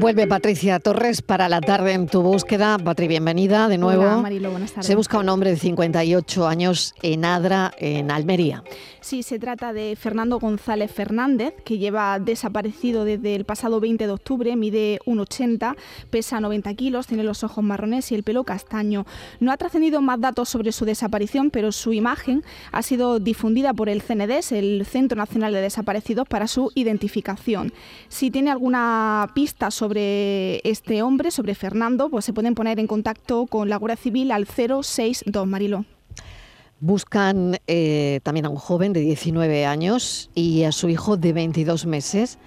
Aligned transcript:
Vuelve 0.00 0.28
Patricia 0.28 0.78
Torres 0.78 1.22
para 1.22 1.48
la 1.48 1.60
tarde 1.60 1.92
en 1.92 2.06
tu 2.06 2.22
búsqueda. 2.22 2.78
Patri, 2.78 3.08
bienvenida 3.08 3.66
de 3.66 3.78
nuevo. 3.78 4.04
Hola, 4.04 4.18
Marilo, 4.18 4.52
buenas 4.52 4.70
tardes. 4.70 4.86
Se 4.86 4.94
busca 4.94 5.18
un 5.18 5.28
hombre 5.28 5.50
de 5.50 5.56
58 5.56 6.46
años 6.46 6.94
en 7.02 7.24
Adra, 7.24 7.72
en 7.78 8.12
Almería. 8.12 8.62
Sí, 9.00 9.24
se 9.24 9.38
trata 9.40 9.72
de 9.72 9.96
Fernando 9.96 10.38
González 10.38 10.92
Fernández, 10.92 11.54
que 11.64 11.78
lleva 11.78 12.18
desaparecido 12.20 13.04
desde 13.04 13.34
el 13.34 13.44
pasado 13.44 13.80
20 13.80 14.06
de 14.06 14.12
octubre, 14.12 14.54
mide 14.54 15.00
1,80, 15.06 15.76
pesa 16.10 16.40
90 16.40 16.74
kilos, 16.74 17.06
tiene 17.06 17.24
los 17.24 17.42
ojos 17.42 17.64
marrones 17.64 18.12
y 18.12 18.14
el 18.14 18.22
pelo 18.22 18.44
castaño. 18.44 19.06
No 19.40 19.50
ha 19.50 19.56
trascendido 19.56 20.00
más 20.00 20.20
datos 20.20 20.48
sobre 20.48 20.72
su 20.72 20.84
desaparición, 20.84 21.50
pero 21.50 21.72
su 21.72 21.92
imagen 21.92 22.44
ha 22.70 22.82
sido 22.82 23.18
difundida 23.18 23.72
por 23.72 23.88
el 23.88 24.02
CNDES, 24.02 24.52
el 24.52 24.86
Centro 24.86 25.16
Nacional 25.16 25.54
de 25.54 25.62
Desaparecidos, 25.62 26.28
para 26.28 26.46
su 26.46 26.70
identificación. 26.74 27.72
Si 28.08 28.30
tiene 28.30 28.50
alguna 28.50 29.30
pista 29.34 29.70
sobre 29.70 29.87
este 29.96 31.02
hombre, 31.02 31.30
sobre 31.30 31.54
Fernando, 31.54 32.10
pues 32.10 32.24
se 32.24 32.32
pueden 32.32 32.54
poner 32.54 32.78
en 32.78 32.86
contacto 32.86 33.46
con 33.46 33.68
la 33.68 33.76
Guardia 33.76 33.96
Civil 33.96 34.30
al 34.30 34.46
062 34.46 35.46
Marilo. 35.46 35.84
Buscan 36.80 37.58
eh, 37.66 38.20
también 38.22 38.46
a 38.46 38.50
un 38.50 38.56
joven 38.56 38.92
de 38.92 39.00
19 39.00 39.66
años 39.66 40.30
y 40.34 40.64
a 40.64 40.72
su 40.72 40.88
hijo 40.88 41.16
de 41.16 41.32
22 41.32 41.86
meses 41.86 42.38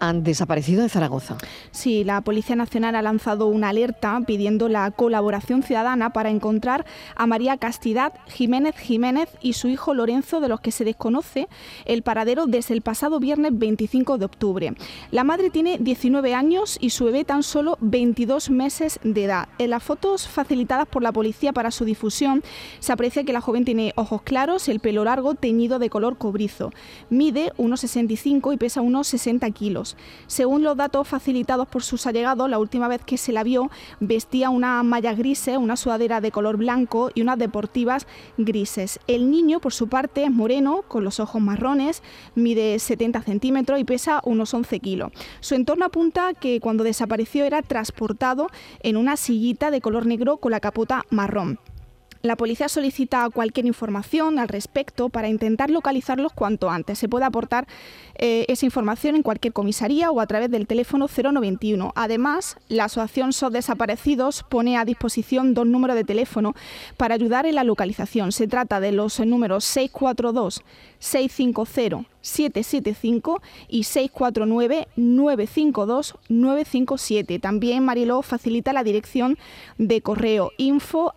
han 0.00 0.24
desaparecido 0.24 0.82
en 0.82 0.88
Zaragoza. 0.88 1.36
Sí, 1.70 2.04
la 2.04 2.20
Policía 2.22 2.56
Nacional 2.56 2.96
ha 2.96 3.02
lanzado 3.02 3.46
una 3.46 3.68
alerta 3.68 4.20
pidiendo 4.26 4.68
la 4.68 4.90
colaboración 4.90 5.62
ciudadana 5.62 6.12
para 6.12 6.30
encontrar 6.30 6.84
a 7.14 7.26
María 7.26 7.56
Castidad 7.58 8.12
Jiménez 8.26 8.76
Jiménez 8.76 9.28
y 9.40 9.52
su 9.52 9.68
hijo 9.68 9.94
Lorenzo, 9.94 10.40
de 10.40 10.48
los 10.48 10.60
que 10.60 10.72
se 10.72 10.84
desconoce 10.84 11.48
el 11.84 12.02
paradero 12.02 12.46
desde 12.46 12.74
el 12.74 12.82
pasado 12.82 13.20
viernes 13.20 13.56
25 13.56 14.18
de 14.18 14.24
octubre. 14.24 14.74
La 15.10 15.24
madre 15.24 15.50
tiene 15.50 15.78
19 15.78 16.34
años 16.34 16.78
y 16.80 16.90
su 16.90 17.04
bebé 17.04 17.24
tan 17.24 17.42
solo 17.42 17.78
22 17.80 18.50
meses 18.50 18.98
de 19.04 19.24
edad. 19.24 19.48
En 19.58 19.70
las 19.70 19.82
fotos 19.82 20.26
facilitadas 20.26 20.88
por 20.88 21.02
la 21.02 21.12
policía 21.12 21.52
para 21.52 21.70
su 21.70 21.84
difusión 21.84 22.42
se 22.78 22.92
aprecia 22.92 23.24
que 23.24 23.32
la 23.32 23.40
joven 23.40 23.64
tiene 23.64 23.92
ojos 23.96 24.22
claros, 24.22 24.68
el 24.68 24.80
pelo 24.80 25.04
largo 25.04 25.34
teñido 25.34 25.78
de 25.78 25.90
color 25.90 26.16
cobrizo. 26.16 26.72
Mide 27.10 27.52
1,65 27.58 28.54
y 28.54 28.56
pesa 28.56 28.80
unos 28.80 29.08
60 29.08 29.50
kilos. 29.50 29.89
Según 30.26 30.62
los 30.62 30.76
datos 30.76 31.08
facilitados 31.08 31.68
por 31.68 31.82
sus 31.82 32.06
allegados, 32.06 32.48
la 32.48 32.58
última 32.58 32.88
vez 32.88 33.02
que 33.04 33.18
se 33.18 33.32
la 33.32 33.42
vio 33.42 33.70
vestía 34.00 34.50
una 34.50 34.82
malla 34.82 35.14
grise, 35.14 35.58
una 35.58 35.76
sudadera 35.76 36.20
de 36.20 36.30
color 36.30 36.56
blanco 36.56 37.10
y 37.14 37.22
unas 37.22 37.38
deportivas 37.38 38.06
grises. 38.36 39.00
El 39.06 39.30
niño, 39.30 39.60
por 39.60 39.72
su 39.72 39.88
parte, 39.88 40.24
es 40.24 40.30
moreno, 40.30 40.82
con 40.88 41.04
los 41.04 41.20
ojos 41.20 41.40
marrones, 41.40 42.02
mide 42.34 42.78
70 42.78 43.22
centímetros 43.22 43.80
y 43.80 43.84
pesa 43.84 44.20
unos 44.24 44.54
11 44.54 44.80
kilos. 44.80 45.12
Su 45.40 45.54
entorno 45.54 45.84
apunta 45.84 46.34
que 46.34 46.60
cuando 46.60 46.84
desapareció 46.84 47.44
era 47.44 47.62
transportado 47.62 48.48
en 48.82 48.96
una 48.96 49.16
sillita 49.16 49.70
de 49.70 49.80
color 49.80 50.06
negro 50.06 50.38
con 50.38 50.52
la 50.52 50.60
capota 50.60 51.04
marrón. 51.10 51.58
La 52.22 52.36
policía 52.36 52.68
solicita 52.68 53.30
cualquier 53.30 53.64
información 53.64 54.38
al 54.38 54.48
respecto 54.48 55.08
para 55.08 55.28
intentar 55.28 55.70
localizarlos 55.70 56.34
cuanto 56.34 56.68
antes. 56.68 56.98
Se 56.98 57.08
puede 57.08 57.24
aportar 57.24 57.66
eh, 58.16 58.44
esa 58.48 58.66
información 58.66 59.16
en 59.16 59.22
cualquier 59.22 59.54
comisaría 59.54 60.10
o 60.10 60.20
a 60.20 60.26
través 60.26 60.50
del 60.50 60.66
teléfono 60.66 61.06
091. 61.08 61.92
Además, 61.96 62.58
la 62.68 62.84
Asociación 62.84 63.32
SOS 63.32 63.52
Desaparecidos 63.52 64.42
pone 64.42 64.76
a 64.76 64.84
disposición 64.84 65.54
dos 65.54 65.66
números 65.66 65.96
de 65.96 66.04
teléfono 66.04 66.54
para 66.98 67.14
ayudar 67.14 67.46
en 67.46 67.54
la 67.54 67.64
localización. 67.64 68.32
Se 68.32 68.46
trata 68.46 68.80
de 68.80 68.92
los 68.92 69.18
números 69.20 69.64
642 69.64 70.62
650 71.00 72.08
775 72.20 73.42
y 73.68 73.84
649 73.84 74.88
952 74.96 76.14
957. 76.28 77.38
También 77.38 77.84
Mariló 77.84 78.22
facilita 78.22 78.72
la 78.72 78.84
dirección 78.84 79.38
de 79.78 80.02
correo 80.02 80.52
info 80.58 81.12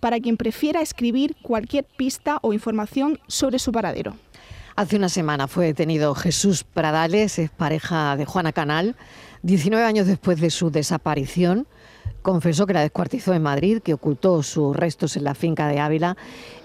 para 0.00 0.20
quien 0.20 0.36
prefiera 0.36 0.80
escribir 0.80 1.36
cualquier 1.42 1.84
pista 1.84 2.38
o 2.42 2.52
información 2.52 3.18
sobre 3.26 3.58
su 3.58 3.72
paradero. 3.72 4.14
Hace 4.76 4.94
una 4.94 5.08
semana 5.08 5.48
fue 5.48 5.66
detenido 5.66 6.14
Jesús 6.14 6.62
Pradales, 6.62 7.40
es 7.40 7.50
pareja 7.50 8.16
de 8.16 8.26
Juana 8.26 8.52
Canal. 8.52 8.94
19 9.42 9.84
años 9.84 10.06
después 10.06 10.40
de 10.40 10.50
su 10.50 10.70
desaparición, 10.70 11.66
confesó 12.22 12.66
que 12.66 12.74
la 12.74 12.82
descuartizó 12.82 13.34
en 13.34 13.42
Madrid, 13.42 13.80
que 13.82 13.94
ocultó 13.94 14.42
sus 14.42 14.76
restos 14.76 15.16
en 15.16 15.24
la 15.24 15.34
finca 15.34 15.68
de 15.68 15.80
Ávila. 15.80 16.16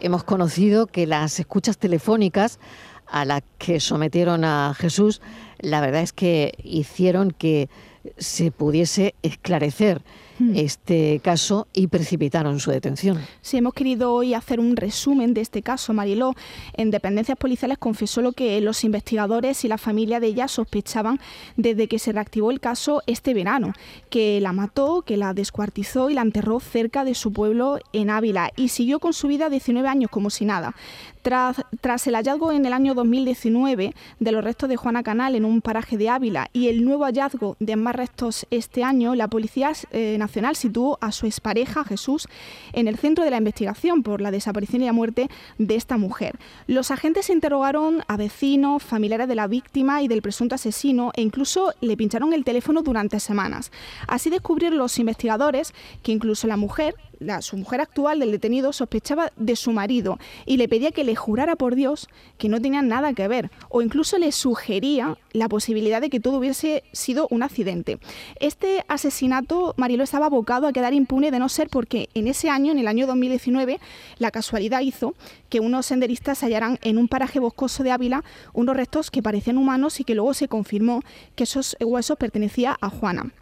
Hemos 0.01 0.23
conocido 0.23 0.87
que 0.87 1.07
las 1.07 1.39
escuchas 1.39 1.77
telefónicas 1.77 2.59
a 3.07 3.25
las 3.25 3.43
que 3.57 3.79
sometieron 3.79 4.43
a 4.43 4.73
Jesús, 4.75 5.21
la 5.59 5.81
verdad 5.81 6.01
es 6.01 6.13
que 6.13 6.53
hicieron 6.63 7.31
que 7.31 7.69
se 8.17 8.51
pudiese 8.51 9.15
esclarecer 9.21 10.01
Hmm. 10.39 10.55
este 10.55 11.19
caso 11.23 11.67
y 11.73 11.87
precipitaron 11.87 12.59
su 12.59 12.71
detención. 12.71 13.19
Sí, 13.41 13.57
hemos 13.57 13.73
querido 13.73 14.13
hoy 14.13 14.33
hacer 14.33 14.59
un 14.59 14.75
resumen 14.75 15.35
de 15.35 15.41
este 15.41 15.61
caso. 15.61 15.93
Mariló, 15.93 16.33
en 16.75 16.89
dependencias 16.89 17.37
policiales 17.37 17.77
confesó 17.77 18.21
lo 18.21 18.31
que 18.31 18.59
los 18.61 18.83
investigadores 18.83 19.63
y 19.63 19.67
la 19.67 19.77
familia 19.77 20.19
de 20.19 20.27
ella 20.27 20.47
sospechaban 20.47 21.19
desde 21.55 21.87
que 21.87 21.99
se 21.99 22.11
reactivó 22.11 22.49
el 22.49 22.59
caso 22.59 23.03
este 23.05 23.33
verano, 23.33 23.73
que 24.09 24.41
la 24.41 24.53
mató, 24.53 25.03
que 25.03 25.17
la 25.17 25.33
descuartizó 25.33 26.09
y 26.09 26.15
la 26.15 26.21
enterró 26.21 26.59
cerca 26.59 27.05
de 27.05 27.13
su 27.13 27.31
pueblo 27.31 27.79
en 27.93 28.09
Ávila 28.09 28.51
y 28.55 28.69
siguió 28.69 28.99
con 28.99 29.13
su 29.13 29.27
vida 29.27 29.49
19 29.49 29.87
años 29.87 30.09
como 30.09 30.29
si 30.29 30.45
nada. 30.45 30.75
Tras, 31.21 31.61
tras, 31.79 32.05
el 32.07 32.15
hallazgo 32.15 32.51
en 32.51 32.65
el 32.65 32.73
año 32.73 32.95
2019 32.95 33.93
de 34.19 34.31
los 34.33 34.43
restos 34.43 34.67
de 34.67 34.75
Juana 34.75 35.03
Canal 35.03 35.35
en 35.35 35.45
un 35.45 35.61
paraje 35.61 35.95
de 35.95 36.09
Ávila 36.09 36.49
y 36.51 36.67
el 36.67 36.83
nuevo 36.83 37.05
hallazgo 37.05 37.55
de 37.61 37.77
más 37.77 37.95
restos 37.95 38.45
este 38.51 38.83
año, 38.83 39.15
la 39.15 39.29
Policía 39.29 39.71
eh, 39.91 40.17
Situó 40.53 40.97
a 41.01 41.11
su 41.11 41.25
expareja 41.25 41.83
Jesús 41.83 42.27
en 42.73 42.87
el 42.87 42.97
centro 42.97 43.23
de 43.23 43.31
la 43.31 43.37
investigación 43.37 44.03
por 44.03 44.21
la 44.21 44.31
desaparición 44.31 44.81
y 44.81 44.85
la 44.85 44.93
muerte 44.93 45.29
de 45.57 45.75
esta 45.75 45.97
mujer. 45.97 46.37
Los 46.67 46.91
agentes 46.91 47.29
interrogaron 47.29 48.03
a 48.07 48.17
vecinos, 48.17 48.83
familiares 48.83 49.27
de 49.27 49.35
la 49.35 49.47
víctima 49.47 50.01
y 50.01 50.07
del 50.07 50.21
presunto 50.21 50.55
asesino 50.55 51.11
e 51.15 51.21
incluso 51.21 51.73
le 51.81 51.97
pincharon 51.97 52.33
el 52.33 52.43
teléfono 52.43 52.81
durante 52.81 53.19
semanas. 53.19 53.71
Así 54.07 54.29
descubrieron 54.29 54.77
los 54.77 54.99
investigadores 54.99 55.73
que 56.01 56.11
incluso 56.11 56.47
la 56.47 56.57
mujer 56.57 56.95
su 57.41 57.57
mujer 57.57 57.81
actual 57.81 58.19
del 58.19 58.31
detenido 58.31 58.73
sospechaba 58.73 59.31
de 59.35 59.55
su 59.55 59.71
marido 59.71 60.19
y 60.45 60.57
le 60.57 60.67
pedía 60.67 60.91
que 60.91 61.03
le 61.03 61.15
jurara 61.15 61.55
por 61.55 61.75
Dios 61.75 62.07
que 62.37 62.49
no 62.49 62.61
tenían 62.61 62.87
nada 62.87 63.13
que 63.13 63.27
ver 63.27 63.51
o 63.69 63.81
incluso 63.81 64.17
le 64.17 64.31
sugería 64.31 65.17
la 65.31 65.49
posibilidad 65.49 66.01
de 66.01 66.09
que 66.09 66.19
todo 66.19 66.37
hubiese 66.37 66.83
sido 66.91 67.27
un 67.31 67.43
accidente. 67.43 67.99
Este 68.39 68.83
asesinato, 68.87 69.73
Marilo, 69.77 70.03
estaba 70.03 70.27
abocado 70.27 70.67
a 70.67 70.73
quedar 70.73 70.93
impune 70.93 71.31
de 71.31 71.39
no 71.39 71.49
ser 71.49 71.69
porque 71.69 72.09
en 72.13 72.27
ese 72.27 72.49
año, 72.49 72.71
en 72.71 72.79
el 72.79 72.87
año 72.87 73.07
2019, 73.07 73.79
la 74.17 74.31
casualidad 74.31 74.81
hizo 74.81 75.15
que 75.49 75.59
unos 75.59 75.85
senderistas 75.85 76.41
hallaran 76.41 76.79
en 76.81 76.97
un 76.97 77.07
paraje 77.07 77.39
boscoso 77.39 77.83
de 77.83 77.91
Ávila 77.91 78.23
unos 78.53 78.75
restos 78.75 79.11
que 79.11 79.23
parecían 79.23 79.57
humanos 79.57 79.99
y 79.99 80.03
que 80.03 80.15
luego 80.15 80.33
se 80.33 80.47
confirmó 80.47 81.01
que 81.35 81.43
esos 81.43 81.75
huesos 81.79 82.17
pertenecían 82.17 82.75
a 82.81 82.89
Juana 82.89 83.33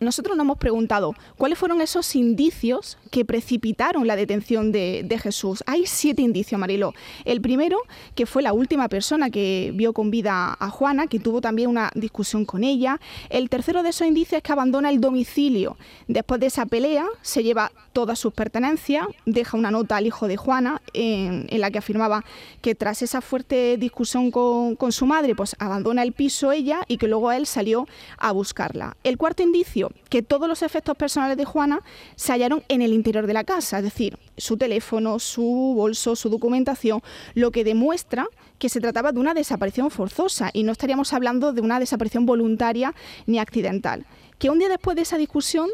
nosotros 0.00 0.36
nos 0.36 0.44
hemos 0.44 0.58
preguntado 0.58 1.14
cuáles 1.36 1.58
fueron 1.58 1.80
esos 1.80 2.14
indicios 2.14 2.98
que 3.10 3.24
precipitaron 3.24 4.06
la 4.06 4.16
detención 4.16 4.72
de, 4.72 5.18
Jesús. 5.18 5.64
Hay 5.66 5.84
siete 5.86 6.22
indicios, 6.22 6.60
Mariló. 6.60 6.94
El 7.24 7.40
primero, 7.40 7.78
que 8.14 8.24
fue 8.24 8.40
la 8.40 8.52
última 8.52 8.88
persona 8.88 9.30
que 9.30 9.72
vio 9.74 9.92
con 9.92 10.12
vida 10.12 10.56
a 10.58 10.70
Juana, 10.70 11.08
que 11.08 11.18
tuvo 11.18 11.40
también 11.40 11.68
una 11.68 11.90
discusión 11.94 12.44
con 12.44 12.62
ella. 12.62 13.00
El 13.30 13.48
tercero 13.48 13.82
de 13.82 13.88
esos 13.88 14.06
indicios 14.06 14.38
es 14.38 14.42
que 14.44 14.52
abandona 14.52 14.90
el 14.90 15.00
domicilio. 15.00 15.76
Después 16.06 16.40
de 16.40 16.46
esa 16.46 16.66
pelea, 16.66 17.04
se 17.22 17.42
lleva 17.42 17.72
todas 17.98 18.20
sus 18.20 18.32
pertenencias, 18.32 19.08
deja 19.26 19.56
una 19.56 19.72
nota 19.72 19.96
al 19.96 20.06
hijo 20.06 20.28
de 20.28 20.36
Juana 20.36 20.80
en, 20.92 21.48
la 21.50 21.72
que 21.72 21.78
afirmaba 21.78 22.24
que 22.60 22.76
tras 22.76 23.02
esa 23.02 23.20
fuerte 23.20 23.76
discusión 23.76 24.30
con, 24.30 24.76
con 24.76 24.92
su 24.92 25.04
madre, 25.04 25.34
pues 25.34 25.56
abandona 25.58 26.04
el 26.04 26.12
piso 26.12 26.52
ella 26.52 26.82
y 26.86 26.96
que 26.96 27.08
luego 27.08 27.32
él 27.32 27.44
salió 27.44 27.88
a 28.16 28.30
buscarla. 28.30 28.96
El 29.02 29.16
cuarto 29.16 29.42
indicio 29.42 29.90
que 30.10 30.22
todos 30.22 30.46
los 30.48 30.62
efectos 30.62 30.96
personales 30.96 31.36
de 31.36 31.44
Juana 31.44 31.80
se 32.14 32.30
hallaron 32.30 32.62
en 32.68 32.82
el 32.82 32.92
interior 32.92 33.26
de 33.26 33.32
la 33.32 33.42
casa, 33.42 33.78
es 33.78 33.82
decir, 33.82 34.16
su 34.36 34.56
teléfono, 34.56 35.18
su 35.18 35.72
bolso, 35.74 36.14
su 36.14 36.28
documentación, 36.28 37.02
lo 37.34 37.50
que 37.50 37.64
demuestra 37.64 38.28
que 38.60 38.68
se 38.68 38.80
trataba 38.80 39.10
de 39.10 39.18
una 39.18 39.34
desaparición 39.34 39.90
forzosa 39.90 40.50
y 40.52 40.62
no 40.62 40.70
estaríamos 40.70 41.12
hablando 41.12 41.52
de 41.52 41.62
una 41.62 41.80
desaparición 41.80 42.26
voluntaria 42.26 42.94
ni 43.26 43.40
accidental. 43.40 44.06
Que 44.38 44.50
un 44.50 44.60
día 44.60 44.68
después 44.68 44.94
de 44.94 45.02
esa 45.02 45.18
discusión 45.18 45.68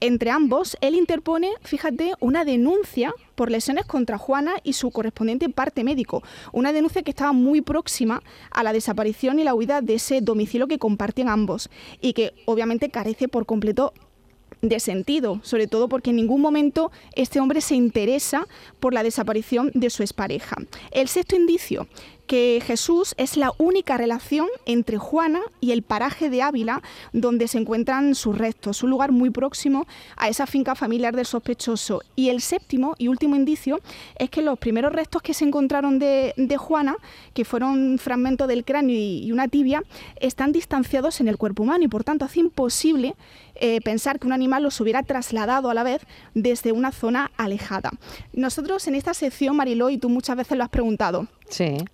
entre 0.00 0.30
ambos, 0.30 0.76
él 0.80 0.94
interpone, 0.94 1.50
fíjate, 1.62 2.12
una 2.20 2.44
denuncia 2.44 3.12
por 3.34 3.50
lesiones 3.50 3.84
contra 3.84 4.18
Juana 4.18 4.54
y 4.62 4.74
su 4.74 4.90
correspondiente 4.90 5.48
parte 5.48 5.82
médico. 5.82 6.22
Una 6.52 6.72
denuncia 6.72 7.02
que 7.02 7.10
estaba 7.10 7.32
muy 7.32 7.60
próxima 7.60 8.22
a 8.50 8.62
la 8.62 8.72
desaparición 8.72 9.38
y 9.38 9.44
la 9.44 9.54
huida 9.54 9.80
de 9.80 9.94
ese 9.94 10.20
domicilio 10.20 10.68
que 10.68 10.78
compartían 10.78 11.28
ambos 11.28 11.68
y 12.00 12.12
que 12.12 12.34
obviamente 12.46 12.90
carece 12.90 13.28
por 13.28 13.46
completo 13.46 13.92
de 14.62 14.80
sentido, 14.80 15.40
sobre 15.42 15.66
todo 15.66 15.88
porque 15.88 16.10
en 16.10 16.16
ningún 16.16 16.40
momento 16.40 16.90
este 17.14 17.40
hombre 17.40 17.60
se 17.60 17.74
interesa 17.74 18.46
por 18.80 18.94
la 18.94 19.02
desaparición 19.02 19.70
de 19.74 19.90
su 19.90 20.02
expareja. 20.02 20.56
El 20.90 21.08
sexto 21.08 21.36
indicio 21.36 21.86
que 22.28 22.62
Jesús 22.64 23.14
es 23.16 23.36
la 23.36 23.52
única 23.58 23.96
relación 23.96 24.46
entre 24.66 24.98
Juana 24.98 25.40
y 25.60 25.72
el 25.72 25.82
paraje 25.82 26.28
de 26.28 26.42
Ávila 26.42 26.82
donde 27.12 27.48
se 27.48 27.58
encuentran 27.58 28.14
sus 28.14 28.36
restos, 28.36 28.82
un 28.82 28.90
lugar 28.90 29.12
muy 29.12 29.30
próximo 29.30 29.86
a 30.16 30.28
esa 30.28 30.46
finca 30.46 30.74
familiar 30.74 31.16
del 31.16 31.24
sospechoso. 31.24 32.02
Y 32.14 32.28
el 32.28 32.42
séptimo 32.42 32.94
y 32.98 33.08
último 33.08 33.34
indicio 33.34 33.80
es 34.18 34.28
que 34.28 34.42
los 34.42 34.58
primeros 34.58 34.92
restos 34.92 35.22
que 35.22 35.32
se 35.32 35.46
encontraron 35.46 35.98
de, 35.98 36.34
Juana, 36.58 36.96
que 37.32 37.46
fueron 37.46 37.98
fragmentos 37.98 38.46
del 38.46 38.64
cráneo 38.64 38.94
y, 38.94 39.32
una 39.32 39.48
tibia, 39.48 39.82
están 40.20 40.52
distanciados 40.52 41.20
en 41.20 41.28
el 41.28 41.38
cuerpo 41.38 41.62
humano 41.62 41.84
y 41.84 41.88
por 41.88 42.04
tanto 42.04 42.26
hace 42.26 42.40
imposible 42.40 43.16
eh, 43.54 43.80
pensar 43.80 44.20
que 44.20 44.26
un 44.26 44.34
animal 44.34 44.62
los 44.62 44.80
hubiera 44.82 45.02
trasladado 45.02 45.70
a 45.70 45.74
la 45.74 45.82
vez 45.82 46.02
desde 46.34 46.72
una 46.72 46.92
zona 46.92 47.30
alejada. 47.38 47.90
Nosotros 48.34 48.86
en 48.86 48.94
esta 48.94 49.14
sección, 49.14 49.56
Mariló, 49.56 49.88
y 49.88 49.96
tú 49.96 50.10
muchas 50.10 50.36
veces 50.36 50.58
lo 50.58 50.64
has 50.64 50.70
preguntado, 50.70 51.26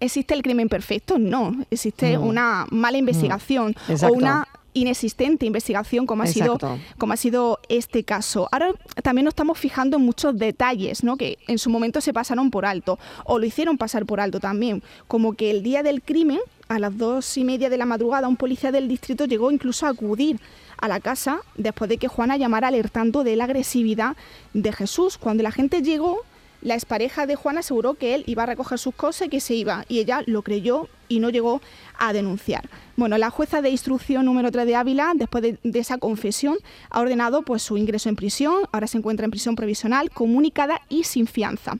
¿Existe 0.00 0.34
el 0.34 0.42
crimen 0.42 0.68
perfecto? 0.68 1.18
No. 1.18 1.54
Existe 1.70 2.18
una 2.18 2.66
mala 2.70 2.98
investigación 2.98 3.74
o 4.02 4.12
una 4.12 4.46
inexistente 4.74 5.46
investigación 5.46 6.04
como 6.04 6.24
ha 6.24 6.26
sido 6.26 6.58
como 6.98 7.12
ha 7.12 7.16
sido 7.16 7.60
este 7.68 8.02
caso. 8.02 8.48
Ahora 8.50 8.72
también 9.02 9.24
nos 9.24 9.32
estamos 9.32 9.56
fijando 9.58 9.96
en 9.96 10.02
muchos 10.02 10.36
detalles, 10.36 11.04
¿no? 11.04 11.16
que 11.16 11.38
en 11.46 11.58
su 11.58 11.70
momento 11.70 12.00
se 12.00 12.12
pasaron 12.12 12.50
por 12.50 12.66
alto 12.66 12.98
o 13.24 13.38
lo 13.38 13.46
hicieron 13.46 13.78
pasar 13.78 14.04
por 14.04 14.20
alto 14.20 14.40
también, 14.40 14.82
como 15.06 15.34
que 15.34 15.50
el 15.50 15.62
día 15.62 15.82
del 15.82 16.02
crimen 16.02 16.40
a 16.68 16.78
las 16.78 16.96
dos 16.98 17.36
y 17.38 17.44
media 17.44 17.70
de 17.70 17.78
la 17.78 17.86
madrugada 17.86 18.26
un 18.26 18.36
policía 18.36 18.72
del 18.72 18.88
distrito 18.88 19.26
llegó 19.26 19.50
incluso 19.50 19.86
a 19.86 19.90
acudir 19.90 20.40
a 20.78 20.88
la 20.88 21.00
casa 21.00 21.40
después 21.56 21.88
de 21.88 21.98
que 21.98 22.08
Juana 22.08 22.36
llamara 22.36 22.68
alertando 22.68 23.22
de 23.22 23.36
la 23.36 23.44
agresividad 23.44 24.16
de 24.52 24.72
Jesús. 24.72 25.18
Cuando 25.18 25.42
la 25.42 25.52
gente 25.52 25.82
llegó 25.82 26.22
la 26.64 26.74
expareja 26.74 27.26
de 27.26 27.36
Juan 27.36 27.58
aseguró 27.58 27.94
que 27.94 28.14
él 28.14 28.24
iba 28.26 28.42
a 28.42 28.46
recoger 28.46 28.78
sus 28.78 28.94
cosas 28.94 29.28
y 29.28 29.30
que 29.30 29.40
se 29.40 29.54
iba, 29.54 29.84
y 29.88 30.00
ella 30.00 30.22
lo 30.26 30.42
creyó 30.42 30.88
y 31.08 31.20
no 31.20 31.30
llegó 31.30 31.60
a 31.98 32.12
denunciar. 32.12 32.68
Bueno, 32.96 33.18
la 33.18 33.30
jueza 33.30 33.62
de 33.62 33.70
instrucción 33.70 34.24
número 34.24 34.50
3 34.50 34.66
de 34.66 34.74
Ávila, 34.74 35.12
después 35.14 35.42
de, 35.44 35.78
esa 35.78 35.98
confesión, 35.98 36.56
ha 36.90 37.00
ordenado 37.00 37.42
pues, 37.42 37.62
su 37.62 37.76
ingreso 37.76 38.08
en 38.08 38.16
prisión, 38.16 38.62
ahora 38.72 38.86
se 38.86 38.98
encuentra 38.98 39.26
en 39.26 39.30
prisión 39.30 39.54
provisional, 39.54 40.10
comunicada 40.10 40.80
y 40.88 41.04
sin 41.04 41.26
fianza. 41.26 41.76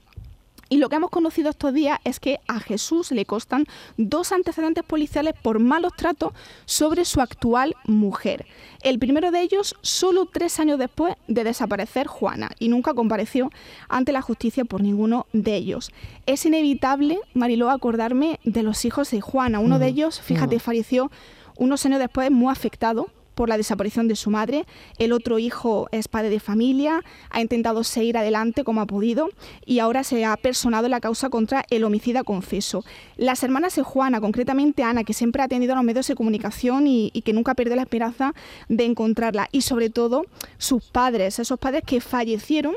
Y 0.68 0.78
lo 0.78 0.88
que 0.88 0.96
hemos 0.96 1.10
conocido 1.10 1.50
estos 1.50 1.74
días 1.74 1.98
es 2.04 2.20
que 2.20 2.40
a 2.48 2.60
Jesús 2.60 3.10
le 3.12 3.24
constan 3.24 3.66
dos 3.96 4.32
antecedentes 4.32 4.84
policiales 4.84 5.34
por 5.40 5.58
malos 5.58 5.92
tratos 5.96 6.32
sobre 6.64 7.04
su 7.04 7.20
actual 7.20 7.74
mujer. 7.84 8.46
El 8.82 8.98
primero 8.98 9.30
de 9.30 9.40
ellos 9.40 9.76
solo 9.82 10.26
tres 10.26 10.58
años 10.60 10.78
después 10.78 11.16
de 11.28 11.44
desaparecer 11.44 12.06
Juana 12.06 12.50
y 12.58 12.68
nunca 12.68 12.94
compareció 12.94 13.50
ante 13.88 14.12
la 14.12 14.22
justicia 14.22 14.64
por 14.64 14.82
ninguno 14.82 15.26
de 15.32 15.56
ellos. 15.56 15.90
Es 16.26 16.44
inevitable, 16.46 17.18
Mariló, 17.34 17.70
acordarme 17.70 18.40
de 18.44 18.62
los 18.62 18.84
hijos 18.84 19.10
de 19.10 19.20
Juana. 19.20 19.60
Uno 19.60 19.78
de 19.78 19.88
ellos, 19.88 20.20
fíjate, 20.20 20.58
falleció 20.58 21.10
unos 21.56 21.84
años 21.86 21.98
después 21.98 22.30
muy 22.30 22.50
afectado 22.50 23.08
por 23.34 23.48
la 23.48 23.56
desaparición 23.56 24.08
de 24.08 24.16
su 24.16 24.30
madre. 24.30 24.64
El 24.98 25.12
otro 25.12 25.38
hijo 25.38 25.88
es 25.92 26.08
padre 26.08 26.30
de 26.30 26.40
familia, 26.40 27.02
ha 27.30 27.40
intentado 27.40 27.84
seguir 27.84 28.16
adelante 28.16 28.64
como 28.64 28.80
ha 28.80 28.86
podido 28.86 29.28
y 29.64 29.78
ahora 29.78 30.04
se 30.04 30.24
ha 30.24 30.36
personado 30.36 30.88
la 30.88 31.00
causa 31.00 31.30
contra 31.30 31.64
el 31.70 31.84
homicida 31.84 32.24
confeso. 32.24 32.84
Las 33.16 33.42
hermanas 33.42 33.76
de 33.76 33.82
Juana, 33.82 34.20
concretamente 34.20 34.82
Ana, 34.82 35.04
que 35.04 35.12
siempre 35.12 35.42
ha 35.42 35.46
atendido 35.46 35.72
a 35.72 35.76
los 35.76 35.84
medios 35.84 36.06
de 36.06 36.14
comunicación 36.14 36.86
y, 36.86 37.10
que 37.24 37.32
nunca 37.32 37.54
perdió 37.54 37.76
la 37.76 37.82
esperanza 37.82 38.34
de 38.68 38.84
encontrarla. 38.84 39.48
Y 39.52 39.62
sobre 39.62 39.90
todo 39.90 40.24
sus 40.58 40.84
padres, 40.84 41.38
esos 41.38 41.58
padres 41.58 41.82
que 41.86 42.00
fallecieron 42.00 42.74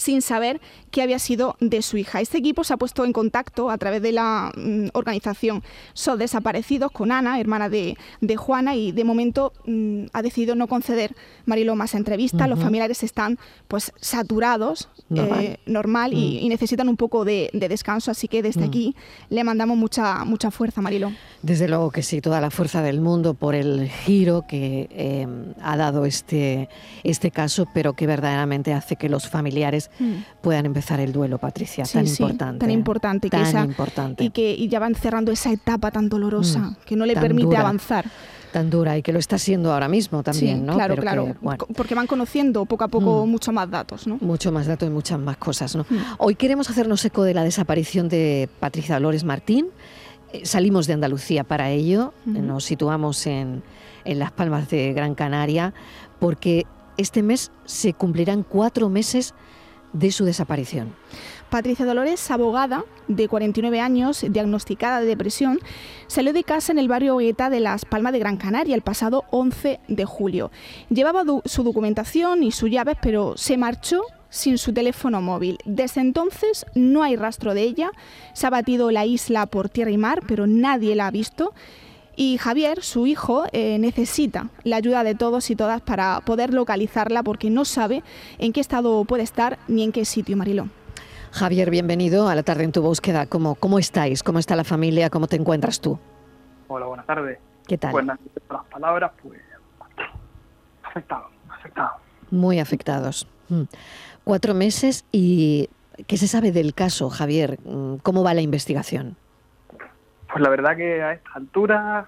sin 0.00 0.22
saber 0.22 0.60
qué 0.90 1.02
había 1.02 1.18
sido 1.18 1.56
de 1.60 1.82
su 1.82 1.96
hija. 1.96 2.20
Este 2.20 2.38
equipo 2.38 2.64
se 2.64 2.74
ha 2.74 2.76
puesto 2.76 3.04
en 3.04 3.12
contacto 3.12 3.70
a 3.70 3.78
través 3.78 4.02
de 4.02 4.12
la 4.12 4.52
mm, 4.56 4.88
organización 4.92 5.62
Son 5.92 6.18
Desaparecidos 6.18 6.90
con 6.90 7.12
Ana, 7.12 7.38
hermana 7.38 7.68
de, 7.68 7.96
Juana, 8.36 8.74
y 8.74 8.92
de 8.92 9.04
momento 9.04 9.52
mm, 9.66 10.06
ha 10.12 10.22
decidido 10.22 10.54
no 10.54 10.66
conceder 10.66 11.14
Marilo 11.46 11.76
más 11.76 11.94
entrevistas. 11.94 12.48
Los 12.48 12.58
familiares 12.58 13.02
están 13.02 13.38
pues 13.68 13.92
saturados, 14.00 14.88
normal, 15.66 16.12
eh, 16.12 16.16
y, 16.16 16.46
mm. 16.46 16.48
necesitan 16.48 16.88
un 16.88 16.96
poco 16.96 17.24
de, 17.24 17.50
descanso, 17.52 18.10
así 18.10 18.26
que 18.26 18.42
desde 18.42 18.64
aquí 18.64 18.96
le 19.28 19.44
mandamos 19.44 19.76
mucha, 19.76 20.24
mucha 20.24 20.50
fuerza, 20.50 20.80
Marilo. 20.80 21.12
Desde 21.42 21.68
luego 21.68 21.90
que 21.90 22.02
sí, 22.02 22.20
toda 22.20 22.40
la 22.40 22.50
fuerza 22.50 22.82
del 22.82 23.00
mundo 23.00 23.34
por 23.34 23.54
el 23.54 23.88
giro 23.88 24.44
que 24.48 24.88
eh, 24.90 25.26
ha 25.62 25.76
dado 25.76 26.04
este, 26.04 26.68
este 27.04 27.30
caso, 27.30 27.66
pero 27.72 27.92
que 27.92 28.06
verdaderamente 28.06 28.72
hace 28.72 28.96
que 28.96 29.08
los 29.08 29.28
familiares 29.28 29.89
Mm. 29.98 30.40
puedan 30.40 30.66
empezar 30.66 31.00
el 31.00 31.12
duelo, 31.12 31.38
Patricia, 31.38 31.84
tan 31.84 32.06
importante. 32.06 32.60
Tan 32.60 32.70
importante. 32.70 33.28
importante. 33.28 34.24
Y 34.24 34.30
que 34.30 34.68
ya 34.68 34.78
van 34.78 34.94
cerrando 34.94 35.32
esa 35.32 35.52
etapa 35.52 35.90
tan 35.90 36.08
dolorosa 36.08 36.60
mm. 36.60 36.76
que 36.86 36.96
no 36.96 37.06
le 37.06 37.14
permite 37.14 37.56
avanzar 37.56 38.06
tan 38.50 38.68
dura 38.68 38.98
y 38.98 39.02
que 39.02 39.12
lo 39.12 39.18
está 39.18 39.38
siendo 39.38 39.72
ahora 39.72 39.88
mismo 39.88 40.22
también, 40.22 40.66
¿no? 40.66 40.74
Claro, 40.74 40.96
claro, 40.96 41.36
porque 41.76 41.94
van 41.94 42.06
conociendo 42.06 42.64
poco 42.66 42.84
a 42.84 42.88
poco 42.88 43.24
mm. 43.24 43.30
mucho 43.30 43.52
más 43.52 43.70
datos, 43.70 44.06
¿no? 44.06 44.18
Mucho 44.20 44.52
más 44.52 44.66
datos 44.66 44.88
y 44.88 44.90
muchas 44.92 45.18
más 45.18 45.36
cosas, 45.36 45.76
¿no? 45.76 45.86
Hoy 46.18 46.34
queremos 46.34 46.68
hacernos 46.68 47.04
eco 47.04 47.22
de 47.22 47.34
la 47.34 47.44
desaparición 47.44 48.08
de 48.08 48.48
Patricia 48.58 48.96
Dolores 48.96 49.24
Martín. 49.24 49.68
Eh, 50.32 50.44
salimos 50.44 50.86
de 50.86 50.94
Andalucía 50.94 51.44
para 51.44 51.70
ello, 51.70 52.12
nos 52.24 52.64
situamos 52.64 53.26
en, 53.26 53.62
en 54.04 54.18
Las 54.18 54.32
Palmas 54.32 54.68
de 54.68 54.92
Gran 54.92 55.14
Canaria, 55.14 55.72
porque 56.18 56.66
este 56.96 57.22
mes 57.22 57.50
se 57.64 57.94
cumplirán 57.94 58.42
cuatro 58.42 58.88
meses 58.88 59.34
de 59.92 60.12
su 60.12 60.24
desaparición. 60.24 60.94
Patricia 61.50 61.84
Dolores, 61.84 62.30
abogada 62.30 62.84
de 63.08 63.26
49 63.26 63.80
años, 63.80 64.24
diagnosticada 64.28 65.00
de 65.00 65.06
depresión, 65.06 65.58
salió 66.06 66.32
de 66.32 66.44
casa 66.44 66.70
en 66.70 66.78
el 66.78 66.86
barrio 66.86 67.16
Ogueta 67.16 67.50
de 67.50 67.58
Las 67.58 67.84
Palmas 67.84 68.12
de 68.12 68.20
Gran 68.20 68.36
Canaria 68.36 68.76
el 68.76 68.82
pasado 68.82 69.24
11 69.30 69.80
de 69.88 70.04
julio. 70.04 70.52
Llevaba 70.90 71.24
su 71.44 71.64
documentación 71.64 72.44
y 72.44 72.52
sus 72.52 72.70
llaves, 72.70 72.96
pero 73.02 73.36
se 73.36 73.56
marchó 73.56 74.02
sin 74.28 74.58
su 74.58 74.72
teléfono 74.72 75.20
móvil. 75.20 75.58
Desde 75.64 76.00
entonces 76.00 76.64
no 76.74 77.02
hay 77.02 77.16
rastro 77.16 77.52
de 77.52 77.62
ella. 77.62 77.90
Se 78.32 78.46
ha 78.46 78.50
batido 78.50 78.92
la 78.92 79.04
isla 79.04 79.46
por 79.46 79.68
tierra 79.68 79.90
y 79.90 79.98
mar, 79.98 80.22
pero 80.26 80.46
nadie 80.46 80.94
la 80.94 81.08
ha 81.08 81.10
visto. 81.10 81.52
Y 82.16 82.38
Javier, 82.38 82.82
su 82.82 83.06
hijo, 83.06 83.44
eh, 83.52 83.78
necesita 83.78 84.48
la 84.64 84.76
ayuda 84.76 85.04
de 85.04 85.14
todos 85.14 85.50
y 85.50 85.56
todas 85.56 85.80
para 85.80 86.20
poder 86.20 86.52
localizarla 86.52 87.22
porque 87.22 87.50
no 87.50 87.64
sabe 87.64 88.02
en 88.38 88.52
qué 88.52 88.60
estado 88.60 89.04
puede 89.04 89.22
estar 89.22 89.58
ni 89.68 89.84
en 89.84 89.92
qué 89.92 90.04
sitio, 90.04 90.36
Mariló. 90.36 90.68
Javier, 91.32 91.70
bienvenido 91.70 92.28
a 92.28 92.34
la 92.34 92.42
tarde 92.42 92.64
en 92.64 92.72
tu 92.72 92.82
búsqueda. 92.82 93.26
¿Cómo, 93.26 93.54
¿Cómo 93.54 93.78
estáis? 93.78 94.22
¿Cómo 94.22 94.38
está 94.38 94.56
la 94.56 94.64
familia? 94.64 95.10
¿Cómo 95.10 95.28
te 95.28 95.36
encuentras 95.36 95.80
tú? 95.80 95.98
Hola, 96.66 96.86
buenas 96.86 97.06
tardes. 97.06 97.38
¿Qué 97.66 97.78
tal? 97.78 97.92
Buenas 97.92 98.18
las 98.50 98.64
palabras, 98.64 99.12
pues 99.22 99.40
afectados, 100.82 101.30
afectados. 101.48 102.00
Muy 102.30 102.58
afectados. 102.58 103.28
Mm. 103.48 103.62
Cuatro 104.24 104.54
meses 104.54 105.04
y 105.12 105.68
¿qué 106.06 106.16
se 106.16 106.26
sabe 106.26 106.52
del 106.52 106.74
caso, 106.74 107.10
Javier? 107.10 107.58
Mm, 107.64 107.96
¿Cómo 108.02 108.24
va 108.24 108.34
la 108.34 108.40
investigación? 108.40 109.16
Pues 110.30 110.42
la 110.42 110.50
verdad 110.50 110.76
que 110.76 111.02
a 111.02 111.12
esta 111.12 111.30
altura 111.34 112.06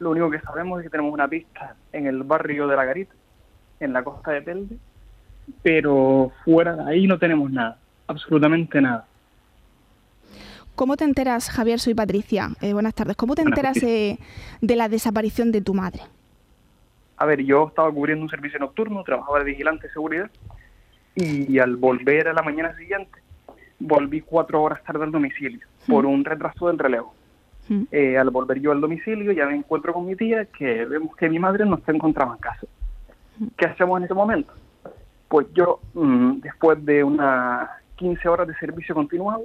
lo 0.00 0.10
único 0.10 0.30
que 0.30 0.40
sabemos 0.40 0.80
es 0.80 0.84
que 0.84 0.90
tenemos 0.90 1.12
una 1.12 1.28
pista 1.28 1.76
en 1.92 2.06
el 2.06 2.22
barrio 2.22 2.66
de 2.66 2.76
La 2.76 2.84
Garita, 2.84 3.14
en 3.80 3.92
la 3.92 4.02
costa 4.02 4.32
de 4.32 4.42
Telde, 4.42 4.76
pero 5.62 6.32
fuera 6.44 6.76
de 6.76 6.90
ahí 6.90 7.06
no 7.06 7.18
tenemos 7.18 7.50
nada, 7.50 7.78
absolutamente 8.06 8.80
nada. 8.80 9.06
¿Cómo 10.74 10.96
te 10.96 11.04
enteras, 11.04 11.50
Javier? 11.50 11.80
Soy 11.80 11.94
Patricia. 11.94 12.50
Eh, 12.60 12.72
buenas 12.72 12.94
tardes. 12.94 13.16
¿Cómo 13.16 13.34
te 13.34 13.42
enteras 13.42 13.74
de, 13.80 14.18
la 14.60 14.88
desaparición 14.88 15.50
de 15.50 15.60
tu 15.60 15.74
madre? 15.74 16.02
A 17.16 17.26
ver, 17.26 17.42
yo 17.42 17.66
estaba 17.66 17.90
cubriendo 17.90 18.22
un 18.22 18.30
servicio 18.30 18.60
nocturno, 18.60 19.02
trabajaba 19.02 19.40
de 19.40 19.44
vigilante 19.46 19.88
de 19.88 19.92
seguridad 19.92 20.30
y 21.16 21.58
al 21.58 21.74
volver 21.74 22.28
a 22.28 22.32
la 22.32 22.42
mañana 22.42 22.76
siguiente 22.76 23.20
volví 23.80 24.20
cuatro 24.20 24.62
horas 24.62 24.82
tarde 24.84 25.02
al 25.02 25.10
domicilio 25.10 25.66
por 25.88 26.06
un 26.06 26.24
retraso 26.24 26.68
del 26.68 26.78
relevo. 26.78 27.17
Eh, 27.90 28.16
al 28.16 28.30
volver 28.30 28.60
yo 28.60 28.72
al 28.72 28.80
domicilio 28.80 29.32
ya 29.32 29.46
me 29.46 29.56
encuentro 29.56 29.92
con 29.92 30.06
mi 30.06 30.16
tía 30.16 30.46
que 30.46 30.86
vemos 30.86 31.14
que 31.16 31.28
mi 31.28 31.38
madre 31.38 31.66
no 31.66 31.76
está 31.76 31.92
encontrada 31.92 32.32
en 32.32 32.38
casa. 32.38 32.66
¿Qué 33.56 33.66
hacemos 33.66 33.98
en 33.98 34.04
ese 34.04 34.14
momento? 34.14 34.52
Pues 35.28 35.46
yo, 35.52 35.80
mm, 35.94 36.40
después 36.40 36.82
de 36.84 37.04
unas 37.04 37.68
15 37.96 38.28
horas 38.28 38.48
de 38.48 38.54
servicio 38.54 38.94
continuado, 38.94 39.44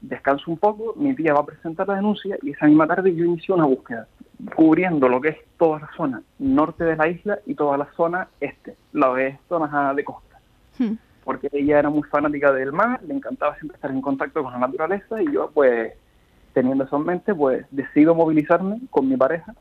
descanso 0.00 0.50
un 0.50 0.58
poco, 0.58 0.94
mi 0.96 1.14
tía 1.14 1.34
va 1.34 1.40
a 1.40 1.46
presentar 1.46 1.86
la 1.88 1.94
denuncia 1.94 2.36
y 2.42 2.50
esa 2.50 2.66
misma 2.66 2.86
tarde 2.86 3.14
yo 3.14 3.24
inicio 3.24 3.54
una 3.54 3.64
búsqueda. 3.64 4.06
cubriendo 4.54 5.08
lo 5.08 5.18
que 5.18 5.28
es 5.30 5.38
toda 5.56 5.80
la 5.80 5.88
zona 5.96 6.22
norte 6.38 6.84
de 6.84 6.94
la 6.94 7.08
isla 7.08 7.38
y 7.46 7.54
toda 7.54 7.78
la 7.78 7.88
zona 7.96 8.28
este, 8.38 8.76
la 8.92 9.14
de 9.14 9.38
zonas 9.48 9.96
de 9.96 10.04
costa. 10.04 10.38
Hmm. 10.78 10.96
Porque 11.24 11.48
ella 11.52 11.78
era 11.78 11.88
muy 11.88 12.02
fanática 12.02 12.52
del 12.52 12.70
mar, 12.70 13.00
le 13.02 13.14
encantaba 13.14 13.56
siempre 13.56 13.76
estar 13.76 13.90
en 13.90 14.02
contacto 14.02 14.42
con 14.42 14.52
la 14.52 14.58
naturaleza 14.58 15.22
y 15.22 15.32
yo 15.32 15.50
pues 15.54 15.94
teniendo 16.56 16.84
eso 16.84 16.96
en 16.96 17.04
mente 17.04 17.34
pues 17.34 17.66
decido 17.70 18.14
movilizarme 18.14 18.80
con 18.88 19.06
mi 19.06 19.14
pareja 19.14 19.54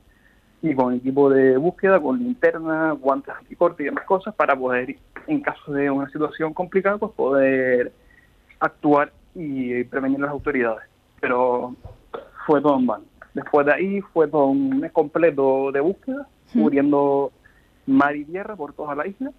y 0.62 0.74
con 0.74 0.94
equipo 0.94 1.30
de 1.30 1.58
búsqueda, 1.58 2.00
con 2.00 2.18
linterna, 2.20 2.94
guantes 2.94 3.36
anticorte 3.38 3.84
y 3.84 3.88
demás 3.88 4.06
cosas 4.06 4.34
para 4.34 4.56
poder, 4.56 4.96
en 5.28 5.42
caso 5.42 5.74
de 5.74 5.92
una 5.92 6.10
situación 6.10 6.54
complicada, 6.54 6.98
pues 6.98 7.12
poder 7.12 7.92
actuar 8.62 9.12
y 9.36 9.84
prevenir 9.84 10.22
las 10.22 10.32
autoridades. 10.32 10.88
Pero 11.20 11.76
fue 12.48 12.62
todo 12.62 12.80
en 12.80 12.88
vano. 12.88 13.04
Después 13.34 13.66
de 13.66 13.74
ahí 13.74 14.00
fue 14.14 14.30
todo 14.30 14.46
un 14.46 14.80
mes 14.80 14.94
completo 14.94 15.74
de 15.74 15.82
búsqueda, 15.82 16.26
cubriendo 16.54 17.34
mar 17.86 18.16
y 18.16 18.24
tierra 18.24 18.56
por 18.56 18.72
toda 18.72 18.96
la 18.96 19.06
isla. 19.06 19.34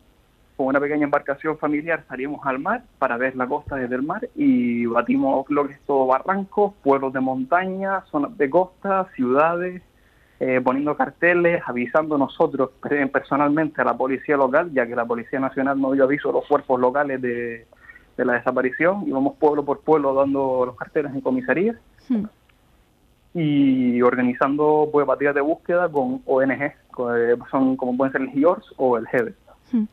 Con 0.57 0.69
una 0.69 0.81
pequeña 0.81 1.05
embarcación 1.05 1.59
familiar 1.59 2.05
salimos 2.09 2.41
al 2.47 2.59
mar 2.59 2.83
para 2.99 3.19
ver 3.19 3.37
la 3.37 3.47
costa 3.47 3.77
desde 3.77 3.95
el 3.95 4.03
mar 4.03 4.27
y 4.35 4.87
batimos 4.87 5.45
lo 5.51 5.67
que 5.67 5.75
es 5.75 5.81
todo 5.81 6.07
barrancos, 6.07 6.73
pueblos 6.83 7.13
de 7.13 7.21
montaña, 7.21 8.03
zonas 8.11 8.37
de 8.39 8.49
costa, 8.49 9.07
ciudades, 9.15 9.83
eh, 10.41 10.61
poniendo 10.63 10.97
carteles, 10.97 11.63
avisando 11.67 12.19
nosotros 12.19 12.71
personalmente 13.13 13.81
a 13.81 13.85
la 13.85 13.97
policía 13.97 14.37
local, 14.37 14.71
ya 14.73 14.87
que 14.87 14.95
la 14.95 15.07
Policía 15.07 15.41
Nacional 15.41 15.81
no 15.81 15.93
dio 15.93 16.05
aviso 16.05 16.29
a 16.29 16.33
los 16.33 16.47
cuerpos 16.47 16.79
locales 16.79 17.23
de, 17.23 17.67
la 18.17 18.35
desaparición, 18.35 19.05
íbamos 19.07 19.37
pueblo 19.37 19.65
por 19.65 19.81
pueblo 19.81 20.15
dando 20.15 20.65
los 20.65 20.77
carteles 20.77 21.13
en 21.15 21.21
comisarías 21.21 21.77
y 23.35 24.01
organizando 24.01 24.89
pues, 24.91 25.07
de 25.19 25.41
búsqueda 25.41 25.89
con 25.91 26.23
ONG, 26.25 26.63
eh, 26.63 27.37
son 27.51 27.77
como 27.77 27.97
pueden 27.97 28.13
ser 28.13 28.23
el 28.23 28.31
GIORS 28.31 28.75
o 28.79 28.97
el 28.97 29.07
GEDE. 29.09 29.35
Hmm. 29.73 29.85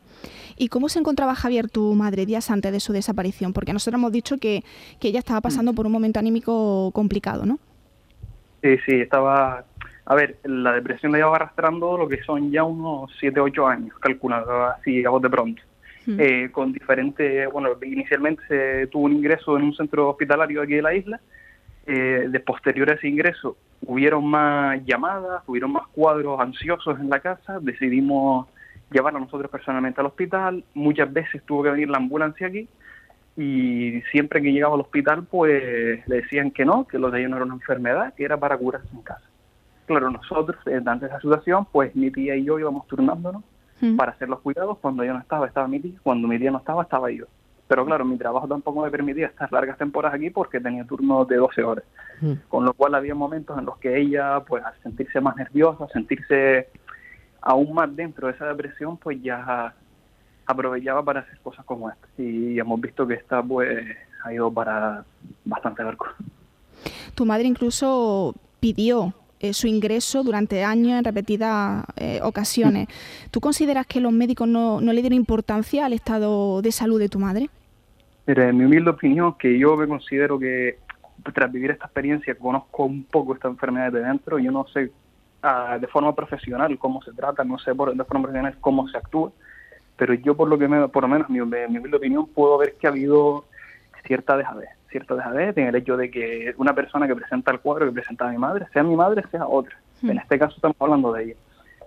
¿Y 0.56 0.68
cómo 0.68 0.88
se 0.88 0.98
encontraba 0.98 1.34
Javier, 1.34 1.68
tu 1.68 1.94
madre, 1.94 2.26
días 2.26 2.50
antes 2.50 2.72
de 2.72 2.80
su 2.80 2.92
desaparición? 2.92 3.52
Porque 3.52 3.72
nosotros 3.72 3.98
hemos 3.98 4.12
dicho 4.12 4.38
que, 4.38 4.62
que 5.00 5.08
ella 5.08 5.18
estaba 5.18 5.40
pasando 5.40 5.72
hmm. 5.72 5.74
por 5.74 5.86
un 5.86 5.92
momento 5.92 6.18
anímico 6.18 6.90
complicado, 6.92 7.44
¿no? 7.46 7.58
Sí, 8.62 8.76
sí, 8.86 9.00
estaba... 9.00 9.64
A 10.06 10.14
ver, 10.14 10.36
la 10.44 10.72
depresión 10.72 11.12
la 11.12 11.18
llevaba 11.18 11.36
arrastrando 11.36 11.96
lo 11.96 12.06
que 12.06 12.22
son 12.24 12.50
ya 12.50 12.62
unos 12.62 13.10
7, 13.20 13.40
8 13.40 13.66
años, 13.66 13.98
calculado 13.98 14.66
así 14.66 15.02
a 15.04 15.08
voz 15.08 15.22
de 15.22 15.30
pronto. 15.30 15.62
Hmm. 16.06 16.16
Eh, 16.20 16.50
con 16.52 16.72
diferentes, 16.72 17.50
bueno, 17.50 17.70
inicialmente 17.82 18.42
se 18.46 18.86
tuvo 18.88 19.04
un 19.04 19.14
ingreso 19.14 19.56
en 19.56 19.64
un 19.64 19.74
centro 19.74 20.10
hospitalario 20.10 20.60
aquí 20.60 20.74
de 20.74 20.82
la 20.82 20.94
isla, 20.94 21.20
eh, 21.86 22.26
de 22.28 22.40
posterior 22.40 22.90
a 22.90 22.94
ese 22.94 23.08
ingreso 23.08 23.56
hubieron 23.86 24.26
más 24.26 24.84
llamadas, 24.84 25.42
hubieron 25.46 25.72
más 25.72 25.86
cuadros 25.88 26.40
ansiosos 26.40 26.98
en 27.00 27.10
la 27.10 27.20
casa, 27.20 27.58
decidimos 27.60 28.48
llevarla 28.90 29.20
nosotros 29.20 29.50
personalmente 29.50 30.00
al 30.00 30.06
hospital, 30.06 30.64
muchas 30.74 31.12
veces 31.12 31.42
tuvo 31.44 31.62
que 31.62 31.70
venir 31.70 31.88
la 31.88 31.98
ambulancia 31.98 32.46
aquí 32.46 32.68
y 33.36 34.00
siempre 34.12 34.40
que 34.40 34.52
llegaba 34.52 34.74
al 34.74 34.82
hospital 34.82 35.24
pues 35.24 36.06
le 36.06 36.16
decían 36.16 36.50
que 36.50 36.64
no, 36.64 36.86
que 36.86 36.98
lo 36.98 37.10
de 37.10 37.20
ellos 37.20 37.30
no 37.30 37.36
era 37.36 37.44
una 37.46 37.54
enfermedad, 37.54 38.14
que 38.14 38.24
era 38.24 38.36
para 38.36 38.56
curarse 38.56 38.88
en 38.92 39.02
casa. 39.02 39.24
Claro, 39.86 40.10
nosotros, 40.10 40.56
eh, 40.66 40.80
ante 40.84 41.06
esa 41.06 41.20
situación, 41.20 41.66
pues 41.70 41.94
mi 41.94 42.10
tía 42.10 42.36
y 42.36 42.44
yo 42.44 42.58
íbamos 42.58 42.86
turnándonos 42.86 43.42
mm. 43.80 43.96
para 43.96 44.12
hacer 44.12 44.28
los 44.28 44.40
cuidados, 44.40 44.78
cuando 44.78 45.04
yo 45.04 45.12
no 45.12 45.18
estaba, 45.18 45.46
estaba 45.46 45.68
mi 45.68 45.80
tía, 45.80 45.98
cuando 46.02 46.26
mi 46.28 46.38
tía 46.38 46.50
no 46.50 46.58
estaba, 46.58 46.82
estaba 46.82 47.10
yo. 47.10 47.26
Pero 47.66 47.84
claro, 47.84 48.04
mi 48.04 48.16
trabajo 48.16 48.46
tampoco 48.46 48.82
me 48.82 48.90
permitía 48.90 49.26
estar 49.26 49.50
largas 49.50 49.78
temporadas 49.78 50.16
aquí 50.16 50.30
porque 50.30 50.60
tenía 50.60 50.84
turnos 50.84 51.26
de 51.28 51.36
12 51.36 51.62
horas. 51.64 51.84
Mm. 52.20 52.32
Con 52.48 52.64
lo 52.64 52.72
cual 52.74 52.94
había 52.94 53.14
momentos 53.14 53.58
en 53.58 53.64
los 53.64 53.78
que 53.78 53.98
ella, 53.98 54.40
pues 54.46 54.64
al 54.64 54.74
sentirse 54.82 55.20
más 55.20 55.36
nerviosa, 55.36 55.88
sentirse 55.88 56.68
aún 57.44 57.74
más 57.74 57.94
dentro 57.94 58.26
de 58.26 58.32
esa 58.32 58.46
depresión, 58.46 58.96
pues 58.96 59.22
ya 59.22 59.74
aprovechaba 60.46 61.04
para 61.04 61.20
hacer 61.20 61.38
cosas 61.42 61.64
como 61.64 61.90
esta. 61.90 62.08
Y 62.18 62.58
hemos 62.58 62.80
visto 62.80 63.06
que 63.06 63.14
esta 63.14 63.42
pues 63.42 63.84
ha 64.24 64.32
ido 64.32 64.50
para 64.50 65.04
bastante 65.44 65.84
barco. 65.84 66.06
Tu 67.14 67.24
madre 67.24 67.44
incluso 67.44 68.34
pidió 68.60 69.12
eh, 69.40 69.52
su 69.52 69.66
ingreso 69.66 70.22
durante 70.22 70.64
años 70.64 70.98
en 70.98 71.04
repetidas 71.04 71.84
eh, 71.96 72.20
ocasiones. 72.22 72.88
¿Tú 73.30 73.40
consideras 73.40 73.86
que 73.86 74.00
los 74.00 74.12
médicos 74.12 74.48
no, 74.48 74.80
no, 74.80 74.92
le 74.92 75.02
dieron 75.02 75.16
importancia 75.16 75.84
al 75.84 75.92
estado 75.92 76.62
de 76.62 76.72
salud 76.72 76.98
de 76.98 77.10
tu 77.10 77.18
madre? 77.18 77.50
Pero 78.24 78.42
en 78.42 78.56
mi 78.56 78.64
humilde 78.64 78.90
opinión, 78.90 79.34
que 79.38 79.58
yo 79.58 79.76
me 79.76 79.86
considero 79.86 80.38
que 80.38 80.78
tras 81.34 81.52
vivir 81.52 81.72
esta 81.72 81.84
experiencia 81.84 82.34
conozco 82.34 82.84
un 82.84 83.04
poco 83.04 83.34
esta 83.34 83.48
enfermedad 83.48 83.92
de 83.92 84.00
dentro, 84.00 84.38
yo 84.38 84.50
no 84.50 84.66
sé 84.68 84.90
ah, 85.44 85.78
de 85.80 85.86
forma 85.86 86.14
profesional 86.14 86.76
cómo 86.78 87.02
se 87.02 87.12
trata, 87.12 87.44
no 87.44 87.58
sé 87.58 87.74
por, 87.74 87.94
de 87.94 88.04
forma 88.04 88.24
profesional 88.24 88.56
cómo 88.60 88.88
se 88.88 88.98
actúa, 88.98 89.30
pero 89.96 90.14
yo 90.14 90.34
por 90.36 90.48
lo 90.48 90.58
que 90.58 90.66
me, 90.66 90.88
por 90.88 91.04
lo 91.04 91.08
menos 91.08 91.30
mi, 91.30 91.40
mi 91.40 91.78
humilde 91.78 91.96
opinión 91.96 92.26
puedo 92.26 92.58
ver 92.58 92.74
que 92.80 92.86
ha 92.86 92.90
habido 92.90 93.44
cierta 94.06 94.36
dejadez, 94.36 94.70
cierta 94.90 95.14
dejadez 95.14 95.56
en 95.56 95.68
el 95.68 95.76
hecho 95.76 95.96
de 95.96 96.10
que 96.10 96.54
una 96.56 96.74
persona 96.74 97.06
que 97.06 97.14
presenta 97.14 97.52
el 97.52 97.60
cuadro 97.60 97.86
que 97.86 97.92
presenta 97.92 98.28
a 98.28 98.32
mi 98.32 98.38
madre, 98.38 98.66
sea 98.72 98.82
mi 98.82 98.96
madre, 98.96 99.22
sea 99.30 99.46
otra. 99.46 99.76
En 100.02 100.18
este 100.18 100.38
caso 100.38 100.56
estamos 100.56 100.76
hablando 100.80 101.12
de 101.12 101.24
ella. 101.24 101.34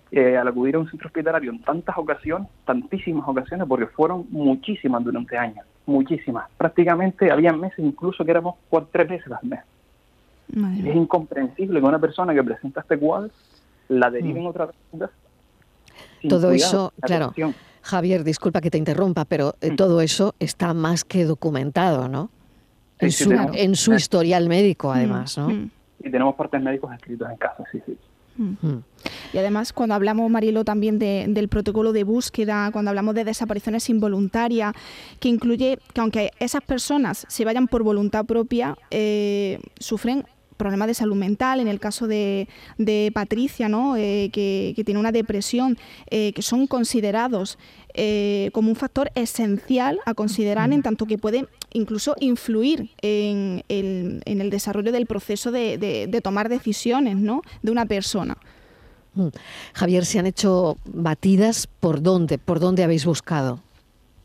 Eh, 0.10 0.38
al 0.38 0.48
acudir 0.48 0.76
a 0.76 0.80
un 0.80 0.90
centro 0.90 1.08
hospitalario 1.08 1.52
en 1.52 1.62
tantas 1.62 1.98
ocasiones, 1.98 2.48
tantísimas 2.66 3.28
ocasiones, 3.28 3.68
porque 3.68 3.88
fueron 3.88 4.26
muchísimas 4.30 5.04
durante 5.04 5.38
años, 5.38 5.66
muchísimas. 5.86 6.50
Prácticamente 6.58 7.30
había 7.30 7.52
meses 7.52 7.80
incluso 7.80 8.24
que 8.24 8.32
éramos 8.32 8.56
cuatro, 8.70 8.90
tres 8.94 9.10
veces 9.10 9.32
al 9.32 9.50
mes. 9.50 9.60
Es 10.50 10.96
incomprensible 10.96 11.80
que 11.80 11.86
una 11.86 12.00
persona 12.00 12.34
que 12.34 12.44
presenta 12.44 12.82
este 12.82 12.98
cuadro 12.98 13.30
la 13.90 14.10
deriven 14.10 14.44
mm. 14.44 14.48
otra 14.48 14.66
vez. 14.68 15.10
Todo 16.28 16.52
eso, 16.52 16.94
claro. 17.02 17.34
Javier, 17.82 18.24
disculpa 18.24 18.60
que 18.60 18.70
te 18.70 18.78
interrumpa, 18.78 19.26
pero 19.26 19.56
eh, 19.62 19.72
mm. 19.72 19.76
todo 19.76 20.02
eso 20.02 20.36
está 20.40 20.74
más 20.74 21.06
que 21.06 21.24
documentado, 21.26 22.08
¿no? 22.08 22.30
en, 23.00 23.12
su, 23.12 23.32
en 23.32 23.76
su 23.76 23.94
historial 23.94 24.48
médico, 24.48 24.92
además, 24.92 25.38
¿no? 25.38 25.50
Mm. 25.50 25.70
Y 26.04 26.12
tenemos 26.12 26.36
partes 26.36 26.62
médicos 26.62 26.94
escritos 26.94 27.30
en 27.30 27.38
casa, 27.38 27.64
sí, 27.72 27.82
sí. 27.86 27.98
Y 29.34 29.38
además, 29.40 29.74
cuando 29.74 29.96
hablamos, 29.96 30.30
Marilo, 30.30 30.64
también 30.64 31.00
del 31.00 31.48
protocolo 31.48 31.92
de 31.92 32.04
búsqueda, 32.04 32.70
cuando 32.72 32.90
hablamos 32.90 33.16
de 33.16 33.24
desapariciones 33.24 33.90
involuntarias, 33.90 34.74
que 35.20 35.28
incluye 35.28 35.80
que 35.92 36.02
aunque 36.02 36.30
esas 36.40 36.62
personas 36.62 37.26
se 37.28 37.46
vayan 37.46 37.68
por 37.68 37.82
voluntad 37.82 38.26
propia, 38.26 38.78
eh, 38.92 39.60
sufren 39.80 40.24
problemas 40.58 40.88
de 40.88 40.94
salud 40.94 41.16
mental, 41.16 41.60
en 41.60 41.68
el 41.68 41.80
caso 41.80 42.08
de, 42.08 42.48
Patricia, 43.14 43.70
¿no? 43.70 43.96
Eh, 43.96 44.30
que, 44.34 44.74
tiene 44.86 45.00
una 45.00 45.12
depresión, 45.12 45.78
eh, 46.10 46.34
que 46.34 46.42
son 46.42 46.68
considerados 46.68 47.58
eh, 47.94 48.50
como 48.54 48.70
un 48.70 48.76
factor 48.76 49.10
esencial 49.16 50.00
a 50.06 50.14
considerar 50.14 50.72
en 50.72 50.82
tanto 50.82 51.06
que 51.06 51.18
puede 51.18 51.48
incluso 51.74 52.16
influir 52.20 52.90
en 53.02 53.64
el, 53.70 54.22
en 54.26 54.42
el 54.42 54.50
desarrollo 54.50 54.92
del 54.92 55.06
proceso 55.06 55.52
de, 55.52 55.78
de, 55.78 56.22
tomar 56.22 56.50
decisiones 56.50 57.16
¿no? 57.16 57.42
de 57.62 57.72
una 57.72 57.86
persona. 57.86 58.38
Mm. 59.14 59.28
Javier, 59.74 60.06
¿se 60.06 60.20
han 60.20 60.26
hecho 60.26 60.78
batidas 60.86 61.68
por 61.68 62.02
dónde? 62.02 62.38
¿Por 62.38 62.60
dónde 62.60 62.84
habéis 62.84 63.06
buscado? 63.06 63.60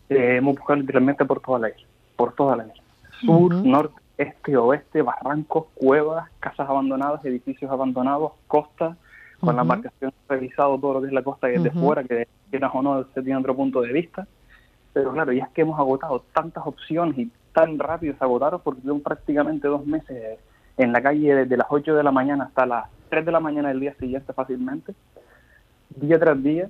hemos 0.09 0.57
buscado 0.57 0.81
literalmente 0.81 1.25
por 1.25 1.41
toda 1.41 1.61
la 1.61 1.69
isla, 1.71 1.87
por 2.17 2.35
toda 2.35 2.57
la 2.57 2.65
isla. 2.67 2.83
Sur, 3.21 3.55
norte, 3.55 4.02
este, 4.23 4.57
oeste, 4.57 5.03
barrancos, 5.03 5.67
cuevas, 5.75 6.31
casas 6.41 6.69
abandonadas, 6.69 7.25
edificios 7.25 7.71
abandonados, 7.71 8.33
costas, 8.47 8.97
con 9.41 9.57
la 9.57 9.65
marcación 9.65 10.13
revisado 10.29 10.79
todo 10.79 10.95
lo 10.95 11.01
que 11.01 11.09
es 11.09 11.13
la 11.13 11.23
costa 11.23 11.49
desde 11.49 11.73
fuera, 11.73 12.05
que 12.05 12.29
quieras 12.51 12.71
o 12.75 12.81
no 12.81 13.05
se 13.13 13.23
tiene 13.23 13.41
otro 13.41 13.57
punto 13.57 13.81
de 13.81 13.93
vista. 13.93 14.27
Pero 14.93 15.13
claro, 15.13 15.33
ya 15.33 15.45
es 15.45 15.51
que 15.51 15.63
hemos 15.63 15.79
agotado 15.79 16.25
tantas 16.33 16.65
opciones 16.65 17.19
y 17.19 17.31
tan 17.53 17.79
rápido 17.79 18.15
se 18.17 18.25
agotaron 18.25 18.61
porque 18.63 18.83
son 18.83 19.01
prácticamente 19.01 19.67
dos 19.67 19.85
meses 19.85 20.39
en 20.77 20.93
la 20.93 21.03
calle 21.03 21.35
desde 21.35 21.57
las 21.57 21.67
8 21.71 21.95
de 21.95 22.03
la 22.03 22.13
mañana 22.13 22.45
hasta 22.45 22.67
las 22.67 22.85
3 23.09 23.27
de 23.27 23.33
la 23.33 23.41
mañana 23.41 23.69
del 23.69 23.81
día 23.81 23.95
siguiente 23.95 24.33
fácilmente, 24.33 24.95
día 25.97 26.19
tras 26.19 26.43
día, 26.43 26.69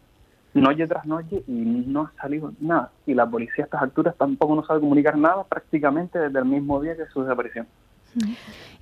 noche 0.54 0.86
tras 0.86 1.06
noche 1.06 1.42
y 1.46 1.52
no 1.52 2.02
ha 2.02 2.12
salido 2.20 2.52
nada. 2.60 2.90
Y 3.06 3.14
la 3.14 3.28
policía 3.28 3.64
a 3.64 3.66
estas 3.66 3.82
alturas 3.82 4.14
tampoco 4.16 4.54
nos 4.54 4.66
sabe 4.66 4.80
comunicar 4.80 5.16
nada 5.16 5.44
prácticamente 5.44 6.18
desde 6.18 6.38
el 6.38 6.44
mismo 6.44 6.80
día 6.80 6.96
que 6.96 7.06
su 7.12 7.22
desaparición. 7.22 7.66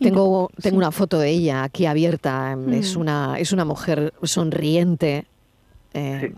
Tengo, 0.01 0.51
tengo 0.61 0.79
una 0.79 0.91
foto 0.91 1.19
de 1.19 1.31
ella 1.31 1.63
aquí 1.63 1.87
abierta. 1.87 2.57
Es, 2.71 2.97
una, 2.97 3.39
es 3.39 3.53
una 3.53 3.65
mujer 3.65 4.13
sonriente. 4.23 5.27
Eh, 5.95 6.35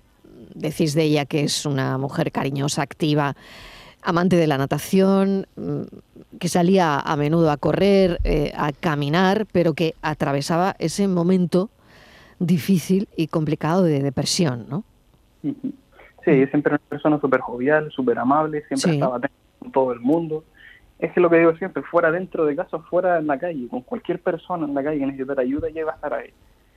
decís 0.54 0.94
de 0.94 1.04
ella 1.04 1.24
que 1.24 1.44
es 1.44 1.64
una 1.64 1.96
mujer 1.98 2.32
cariñosa, 2.32 2.82
activa, 2.82 3.34
amante 4.02 4.36
de 4.36 4.46
la 4.46 4.58
natación, 4.58 5.46
mm, 5.56 6.38
que 6.38 6.48
salía 6.48 6.98
a 6.98 7.16
menudo 7.16 7.50
a 7.50 7.56
correr, 7.56 8.20
eh, 8.24 8.52
a 8.56 8.72
caminar, 8.72 9.46
pero 9.52 9.74
que 9.74 9.94
atravesaba 10.02 10.76
ese 10.78 11.08
momento 11.08 11.70
difícil 12.38 13.08
y 13.16 13.28
complicado 13.28 13.84
de 13.84 14.02
depresión, 14.02 14.66
¿no? 14.68 14.84
Sí, 15.42 16.46
siempre 16.46 16.74
una 16.74 16.78
persona 16.88 17.20
súper 17.20 17.40
jovial, 17.40 17.90
súper 17.90 18.18
amable, 18.18 18.62
siempre 18.68 18.92
estaba 18.92 19.16
atento 19.16 19.36
con 19.58 19.72
todo 19.72 19.92
el 19.92 20.00
mundo. 20.00 20.44
Es 20.98 21.12
que 21.12 21.20
lo 21.20 21.28
que 21.28 21.38
digo 21.38 21.56
siempre, 21.56 21.82
fuera 21.82 22.12
dentro 22.12 22.44
de 22.44 22.54
casa, 22.54 22.78
fuera 22.78 23.18
en 23.18 23.26
la 23.26 23.38
calle, 23.38 23.66
con 23.68 23.80
cualquier 23.80 24.20
persona 24.20 24.66
en 24.66 24.74
la 24.74 24.84
calle 24.84 25.00
que 25.00 25.06
necesitara 25.06 25.42
ayuda, 25.42 25.68
ella 25.68 25.80
iba 25.80 25.92
a 25.92 25.96
estar 25.96 26.14
ahí. 26.14 26.30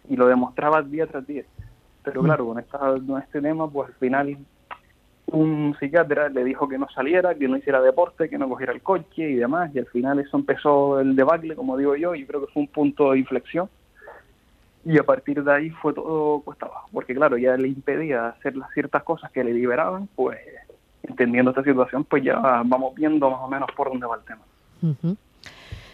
y 0.09 0.15
lo 0.15 0.27
demostraba 0.27 0.81
día 0.81 1.05
tras 1.05 1.27
día. 1.27 1.43
Pero 2.03 2.21
mm. 2.21 2.25
claro, 2.25 2.47
con, 2.47 2.59
esta, 2.59 2.79
con 2.79 3.21
este 3.21 3.41
tema, 3.41 3.69
pues 3.69 3.89
al 3.89 3.95
final 3.95 4.37
un 5.27 5.75
psiquiatra 5.79 6.29
le 6.29 6.43
dijo 6.43 6.67
que 6.67 6.77
no 6.77 6.87
saliera, 6.89 7.35
que 7.35 7.47
no 7.47 7.57
hiciera 7.57 7.81
deporte, 7.81 8.29
que 8.29 8.37
no 8.37 8.47
cogiera 8.47 8.73
el 8.73 8.81
coche 8.81 9.29
y 9.29 9.35
demás, 9.35 9.71
y 9.73 9.79
al 9.79 9.87
final 9.87 10.19
eso 10.19 10.37
empezó 10.37 10.99
el 10.99 11.15
debacle, 11.15 11.55
como 11.55 11.77
digo 11.77 11.95
yo, 11.95 12.15
y 12.15 12.25
creo 12.25 12.45
que 12.45 12.53
fue 12.53 12.63
un 12.63 12.67
punto 12.67 13.11
de 13.11 13.19
inflexión. 13.19 13.69
Y 14.85 14.99
a 14.99 15.03
partir 15.03 15.43
de 15.43 15.51
ahí 15.51 15.69
fue 15.71 15.93
todo 15.93 16.41
cuesta 16.41 16.67
abajo, 16.67 16.89
porque 16.93 17.15
claro, 17.15 17.37
ya 17.37 17.57
le 17.57 17.67
impedía 17.67 18.27
hacer 18.27 18.55
las 18.55 18.71
ciertas 18.71 19.03
cosas 19.03 19.31
que 19.31 19.43
le 19.43 19.51
liberaban, 19.51 20.07
pues 20.15 20.37
entendiendo 21.01 21.51
esta 21.51 21.63
situación, 21.63 22.03
pues 22.03 22.23
ya 22.23 22.37
vamos 22.37 22.93
viendo 22.95 23.29
más 23.29 23.41
o 23.41 23.47
menos 23.47 23.69
por 23.75 23.89
dónde 23.89 24.05
va 24.05 24.17
el 24.17 24.23
tema. 24.23 25.15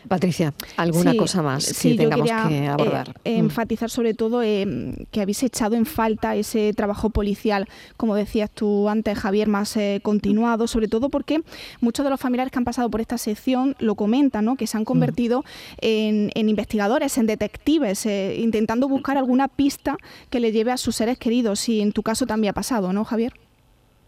Patricia, 0.07 0.53
¿alguna 0.77 1.15
cosa 1.15 1.41
más 1.41 1.63
sí, 1.63 1.91
que 1.91 1.97
tengamos 2.03 2.29
que 2.29 2.67
abordar? 2.67 3.13
Eh, 3.23 3.35
mm. 3.35 3.45
enfatizar 3.45 3.89
sobre 3.89 4.13
todo 4.13 4.41
eh, 4.43 4.95
que 5.11 5.21
habéis 5.21 5.43
echado 5.43 5.75
en 5.75 5.85
falta 5.85 6.35
ese 6.35 6.73
trabajo 6.73 7.09
policial, 7.09 7.67
como 7.97 8.15
decías 8.15 8.49
tú 8.49 8.89
antes, 8.89 9.17
Javier, 9.17 9.47
más 9.47 9.75
eh, 9.77 9.99
continuado, 10.03 10.67
sobre 10.67 10.87
todo 10.87 11.09
porque 11.09 11.41
muchos 11.79 12.03
de 12.03 12.09
los 12.09 12.19
familiares 12.19 12.51
que 12.51 12.59
han 12.59 12.65
pasado 12.65 12.89
por 12.89 13.01
esta 13.01 13.17
sección 13.17 13.75
lo 13.79 13.95
comentan, 13.95 14.45
¿no? 14.45 14.55
que 14.55 14.67
se 14.67 14.77
han 14.77 14.83
mm. 14.83 14.85
convertido 14.85 15.45
en, 15.79 16.31
investigadores, 16.35 17.17
en 17.17 17.27
detectives, 17.27 18.05
intentando 18.05 18.87
buscar 18.87 19.17
alguna 19.17 19.47
pista 19.47 19.97
que 20.29 20.39
le 20.39 20.51
lleve 20.51 20.71
a 20.71 20.77
sus 20.77 20.95
seres 20.95 21.17
queridos. 21.17 21.67
Y 21.69 21.81
en 21.81 21.91
tu 21.91 22.03
caso 22.03 22.25
también 22.25 22.51
ha 22.51 22.53
pasado, 22.53 22.93
¿no, 22.93 23.05
Javier? 23.05 23.33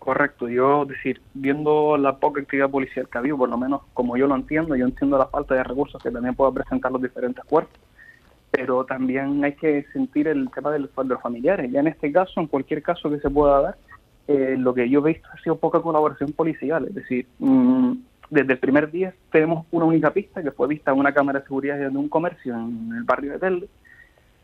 Correcto, 0.04 0.50
yo 0.50 0.84
decir, 0.84 1.22
viendo 1.34 1.96
la 1.96 2.18
poca 2.18 2.42
actividad 2.42 2.70
policial 2.70 3.08
que 3.08 3.18
ha 3.18 3.22
habido, 3.22 3.38
por 3.38 3.48
lo 3.48 3.58
menos 3.58 3.84
como 3.94 4.18
yo 4.18 4.28
lo 4.28 4.36
entiendo, 4.36 4.76
yo 4.76 4.84
entiendo 4.84 5.18
la 5.18 5.28
falta 5.28 5.56
de 5.56 5.64
recursos 5.64 6.04
que 6.04 6.12
también 6.12 6.36
puedan 6.36 6.56
presentar 6.56 6.92
los 6.92 7.02
diferentes 7.02 7.42
cuerpos, 7.46 7.80
pero 8.52 8.84
también 8.84 9.42
hay 9.46 9.54
que 9.54 9.86
sentir 9.94 10.28
el 10.28 10.52
tema 10.52 10.72
de 10.72 10.80
los, 10.80 11.22
familiares. 11.22 11.72
Ya 11.72 11.80
en 11.80 11.88
este 11.88 12.12
caso, 12.12 12.42
en 12.42 12.48
cualquier 12.48 12.84
caso 12.84 13.10
que 13.10 13.20
se 13.20 13.30
pueda 13.30 13.62
dar, 13.62 13.78
eh, 14.28 14.58
lo 14.60 14.74
que 14.74 14.90
yo 14.90 15.00
he 15.00 15.14
visto 15.14 15.30
ha 15.32 15.42
sido 15.42 15.56
poca 15.56 15.80
colaboración 15.80 16.34
policial, 16.34 16.86
es 16.86 16.96
decir, 16.96 17.26
mm, 17.40 17.94
desde 18.30 18.52
el 18.52 18.60
primer 18.60 18.92
día 18.92 19.14
tenemos 19.32 19.66
una 19.72 19.86
única 19.86 20.12
pista 20.12 20.44
que 20.44 20.52
fue 20.52 20.68
vista 20.68 20.92
en 20.92 21.00
una 21.00 21.14
cámara 21.14 21.40
de 21.40 21.46
seguridad 21.46 21.78
de 21.78 21.88
un 21.88 22.10
comercio 22.10 22.54
en 22.54 22.92
el 22.94 23.04
barrio 23.04 23.32
de 23.32 23.40
Telde, 23.40 23.70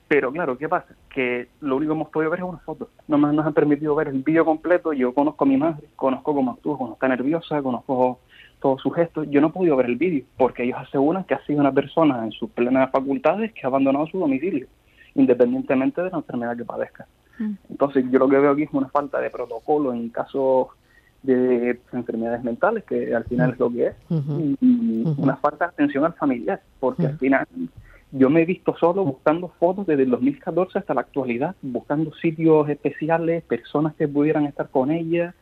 pero 0.10 0.32
claro, 0.32 0.58
¿qué 0.58 0.68
pasa? 0.68 0.96
Que 1.08 1.50
lo 1.62 1.78
único 1.78 1.94
que 1.94 1.98
hemos 1.98 2.10
podido 2.10 2.32
ver 2.32 2.40
es 2.40 2.46
una 2.46 2.58
foto. 2.58 2.90
No 3.08 3.20
nos 3.20 3.46
han 3.46 3.54
permitido 3.54 3.94
ver 3.94 4.08
el 4.08 4.24
vídeo 4.24 4.44
completo. 4.44 4.92
Yo 4.92 5.14
conozco 5.14 5.46
a 5.46 5.48
mi 5.48 5.56
madre, 5.56 5.88
conozco 5.96 6.34
cómo 6.34 6.52
actúa 6.52 6.80
cuando 6.80 6.96
está 6.96 7.08
nerviosa, 7.08 7.62
conozco 7.62 8.20
todos 8.60 8.82
sus 8.82 8.96
gestos. 8.96 9.28
Yo 9.30 9.40
no 9.40 9.50
he 9.50 9.52
podido 9.52 9.76
ver 9.76 9.86
el 9.86 9.98
vídeo 9.98 10.26
porque 10.36 10.64
ellos 10.64 10.80
aseguran 10.80 11.26
que 11.26 11.36
ha 11.36 11.46
sido 11.46 11.60
una 11.60 11.72
persona 11.72 12.26
en 12.26 12.32
sus 12.32 12.50
plenas 12.50 12.90
facultades 12.90 13.54
que 13.54 13.62
ha 13.64 13.68
abandonado 13.68 14.08
su 14.08 14.18
domicilio, 14.18 14.66
independientemente 15.14 16.02
de 16.02 16.10
la 16.10 16.18
enfermedad 16.18 16.58
que 16.58 16.66
padezca. 16.66 17.06
Mm. 17.38 17.54
Entonces, 17.70 18.04
yo 18.10 18.18
lo 18.18 18.28
que 18.28 18.40
veo 18.40 18.52
aquí 18.52 18.64
es 18.64 18.74
una 18.74 18.90
falta 18.90 19.20
de 19.20 19.30
protocolo 19.30 19.94
en 19.94 20.10
casos 20.10 20.70
de 21.22 21.80
enfermedades 21.94 22.44
mentales, 22.44 22.84
que 22.84 23.14
al 23.14 23.26
final 23.26 23.50
mm. 23.50 23.54
es 23.54 23.60
lo 23.60 23.70
que 23.70 23.86
es, 23.86 23.96
y, 24.10 25.04
una 25.18 25.36
falta 25.36 25.66
de 25.66 25.70
atención 25.70 26.04
al 26.04 26.14
familiar, 26.14 26.62
porque 26.80 27.06
al 27.06 27.20
final 27.20 27.46
yo 28.12 28.30
me 28.30 28.42
he 28.42 28.46
visto 28.46 28.76
solo 28.80 29.04
buscando 29.04 29.50
fotos 29.60 29.86
desde 29.86 30.04
el 30.04 30.10
2014 30.10 30.80
hasta 30.80 30.94
la 30.94 31.02
actualidad, 31.02 31.56
buscando 31.62 32.14
sitios 32.16 32.68
especiales, 32.70 33.44
personas 33.44 33.94
que 33.96 34.08
pudieran 34.08 34.46
estar 34.46 34.70
con 34.70 34.92
ella. 34.92 35.36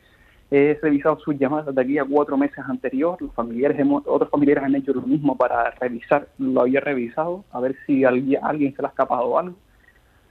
He 0.52 0.78
revisado 0.82 1.20
sus 1.20 1.38
llamadas 1.38 1.74
de 1.74 1.82
aquí 1.82 1.98
a 1.98 2.06
cuatro 2.06 2.38
meses 2.38 2.60
anterior. 2.68 3.22
Los 3.22 3.34
familiares, 3.34 3.86
otros 4.06 4.30
familiares 4.30 4.64
han 4.64 4.76
hecho 4.76 4.94
lo 4.94 5.02
mismo 5.02 5.38
para 5.38 5.72
revisar, 5.72 6.28
lo 6.38 6.62
había 6.62 6.80
revisado, 6.80 7.44
a 7.52 7.60
ver 7.60 7.76
si 7.86 8.04
alguien, 8.04 8.44
alguien 8.44 8.76
se 8.76 8.82
le 8.82 8.88
ha 8.88 8.92
escapado 8.92 9.38
algo. 9.38 9.56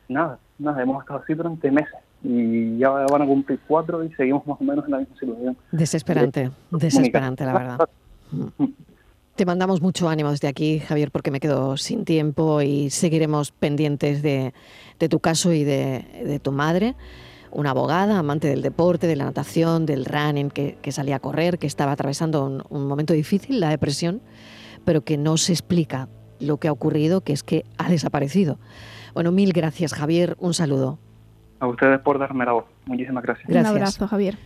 Nada, 0.08 0.38
nada, 0.58 0.82
hemos 0.82 1.02
estado 1.02 1.20
así 1.20 1.34
durante 1.34 1.70
meses 1.70 1.96
y 2.22 2.78
ya 2.78 2.90
van 2.90 3.22
a 3.22 3.26
cumplir 3.26 3.58
cuatro 3.66 4.02
y 4.04 4.12
seguimos 4.14 4.46
más 4.46 4.60
o 4.60 4.64
menos 4.64 4.84
en 4.86 4.90
la 4.90 4.98
misma 4.98 5.16
situación. 5.18 5.56
Desesperante, 5.72 6.50
desesperante, 6.70 7.44
la 7.44 7.52
verdad. 7.52 7.88
Te 9.36 9.44
mandamos 9.44 9.82
mucho 9.82 10.08
ánimo 10.08 10.30
desde 10.30 10.48
aquí, 10.48 10.80
Javier, 10.80 11.10
porque 11.10 11.30
me 11.30 11.40
quedo 11.40 11.76
sin 11.76 12.06
tiempo 12.06 12.62
y 12.62 12.88
seguiremos 12.88 13.52
pendientes 13.52 14.22
de, 14.22 14.54
tu 15.10 15.20
caso 15.20 15.52
y 15.52 15.62
de, 15.62 16.40
tu 16.42 16.52
madre, 16.52 16.94
una 17.50 17.72
abogada, 17.72 18.18
amante 18.18 18.48
del 18.48 18.62
deporte, 18.62 19.06
de 19.06 19.14
la 19.14 19.24
natación, 19.24 19.84
del 19.84 20.06
running, 20.06 20.48
que, 20.48 20.90
salía 20.90 21.16
a 21.16 21.20
correr, 21.20 21.58
que 21.58 21.66
estaba 21.66 21.92
atravesando 21.92 22.46
un, 22.46 22.62
un, 22.70 22.88
momento 22.88 23.12
difícil, 23.12 23.60
la 23.60 23.68
depresión, 23.68 24.22
pero 24.86 25.02
que 25.02 25.18
no 25.18 25.36
se 25.36 25.52
explica 25.52 26.08
lo 26.40 26.56
que 26.56 26.68
ha 26.68 26.72
ocurrido, 26.72 27.20
que 27.20 27.34
es 27.34 27.42
que 27.42 27.66
ha 27.76 27.90
desaparecido. 27.90 28.58
Bueno, 29.12 29.32
mil 29.32 29.52
gracias, 29.52 29.92
Javier. 29.92 30.36
Un 30.38 30.54
saludo. 30.54 30.98
A 31.60 31.66
ustedes 31.66 32.00
por 32.00 32.18
darme 32.18 32.46
la 32.46 32.52
voz. 32.52 32.64
Muchísimas 32.86 33.22
gracias. 33.22 33.46
gracias. 33.46 33.70
Un 33.70 33.76
abrazo, 33.76 34.08
Javier. 34.08 34.38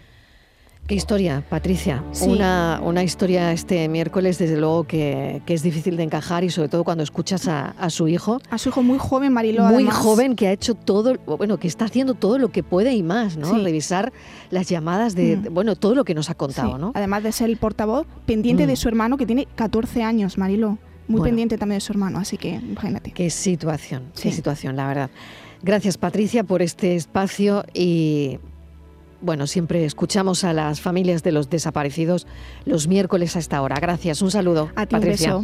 Qué 0.87 0.97
historia, 0.97 1.45
Patricia. 1.49 2.03
Una, 2.23 2.81
una, 2.83 3.05
historia 3.05 3.53
este 3.53 3.89
miércoles, 3.89 4.39
desde 4.39 4.57
luego, 4.57 4.85
que, 4.85 5.41
es 5.47 5.63
difícil 5.63 5.97
de 5.97 6.03
encajar 6.03 6.43
y 6.43 6.51
sobre 6.51 6.69
todo 6.69 6.83
cuando 6.83 7.05
escuchas 7.05 7.47
a, 7.47 7.91
su 7.91 8.09
hijo. 8.09 8.41
A 8.51 8.59
su 8.59 8.71
hijo 8.71 8.83
muy 8.83 8.99
joven, 8.99 9.33
Mariló. 9.33 9.65
Muy 9.67 9.87
joven, 9.87 10.35
que 10.35 10.49
ha 10.49 10.53
hecho 10.53 10.75
todo, 10.75 11.17
bueno, 11.27 11.59
que 11.59 11.69
está 11.69 11.85
haciendo 11.85 12.15
todo 12.15 12.39
lo 12.39 12.51
que 12.51 12.63
puede 12.63 12.93
y 12.93 13.05
más, 13.05 13.37
¿no? 13.37 13.57
Revisar 13.59 14.13
las 14.51 14.69
llamadas 14.69 15.15
de, 15.15 15.37
mm. 15.37 15.55
bueno, 15.55 15.77
todo 15.77 15.95
lo 15.95 16.05
que 16.05 16.15
nos 16.15 16.29
ha 16.29 16.35
contado, 16.35 16.77
¿no? 16.77 16.91
Además 16.95 17.23
de 17.23 17.31
ser 17.31 17.51
el 17.51 17.57
portavoz, 17.57 18.07
pendiente 18.27 18.67
de 18.67 18.73
mm. 18.73 18.77
su 18.77 18.89
hermano 18.89 19.17
que 19.17 19.27
tiene 19.27 19.47
14 19.55 20.03
años, 20.03 20.39
Mariló. 20.39 20.79
Muy 21.07 21.23
pendiente 21.23 21.59
también 21.59 21.79
de 21.79 21.81
su 21.81 21.93
hermano, 21.93 22.19
así 22.19 22.37
que 22.37 22.51
imagínate. 22.55 23.11
Qué 23.11 23.31
situación, 23.31 24.13
qué 24.21 24.31
situación, 24.31 24.77
la 24.77 24.87
verdad. 24.87 25.11
Gracias, 25.63 25.99
Patricia, 25.99 26.45
por 26.45 26.63
este 26.63 26.97
espacio 26.97 27.65
y 27.75 28.39
bueno, 29.21 29.47
siempre 29.47 29.85
escuchamos 29.85 30.45
a 30.45 30.53
las 30.53 30.81
familias 30.81 31.23
de 31.23 31.33
los 31.33 31.51
desaparecidos 31.51 32.27
los 32.65 32.89
miércoles 32.89 33.37
a 33.37 33.39
esta 33.39 33.61
hora. 33.63 33.77
Gracias, 33.81 34.23
un 34.23 34.31
saludo. 34.31 34.71
A 34.77 34.87
ti, 34.87 34.95
Patricia. 34.95 35.41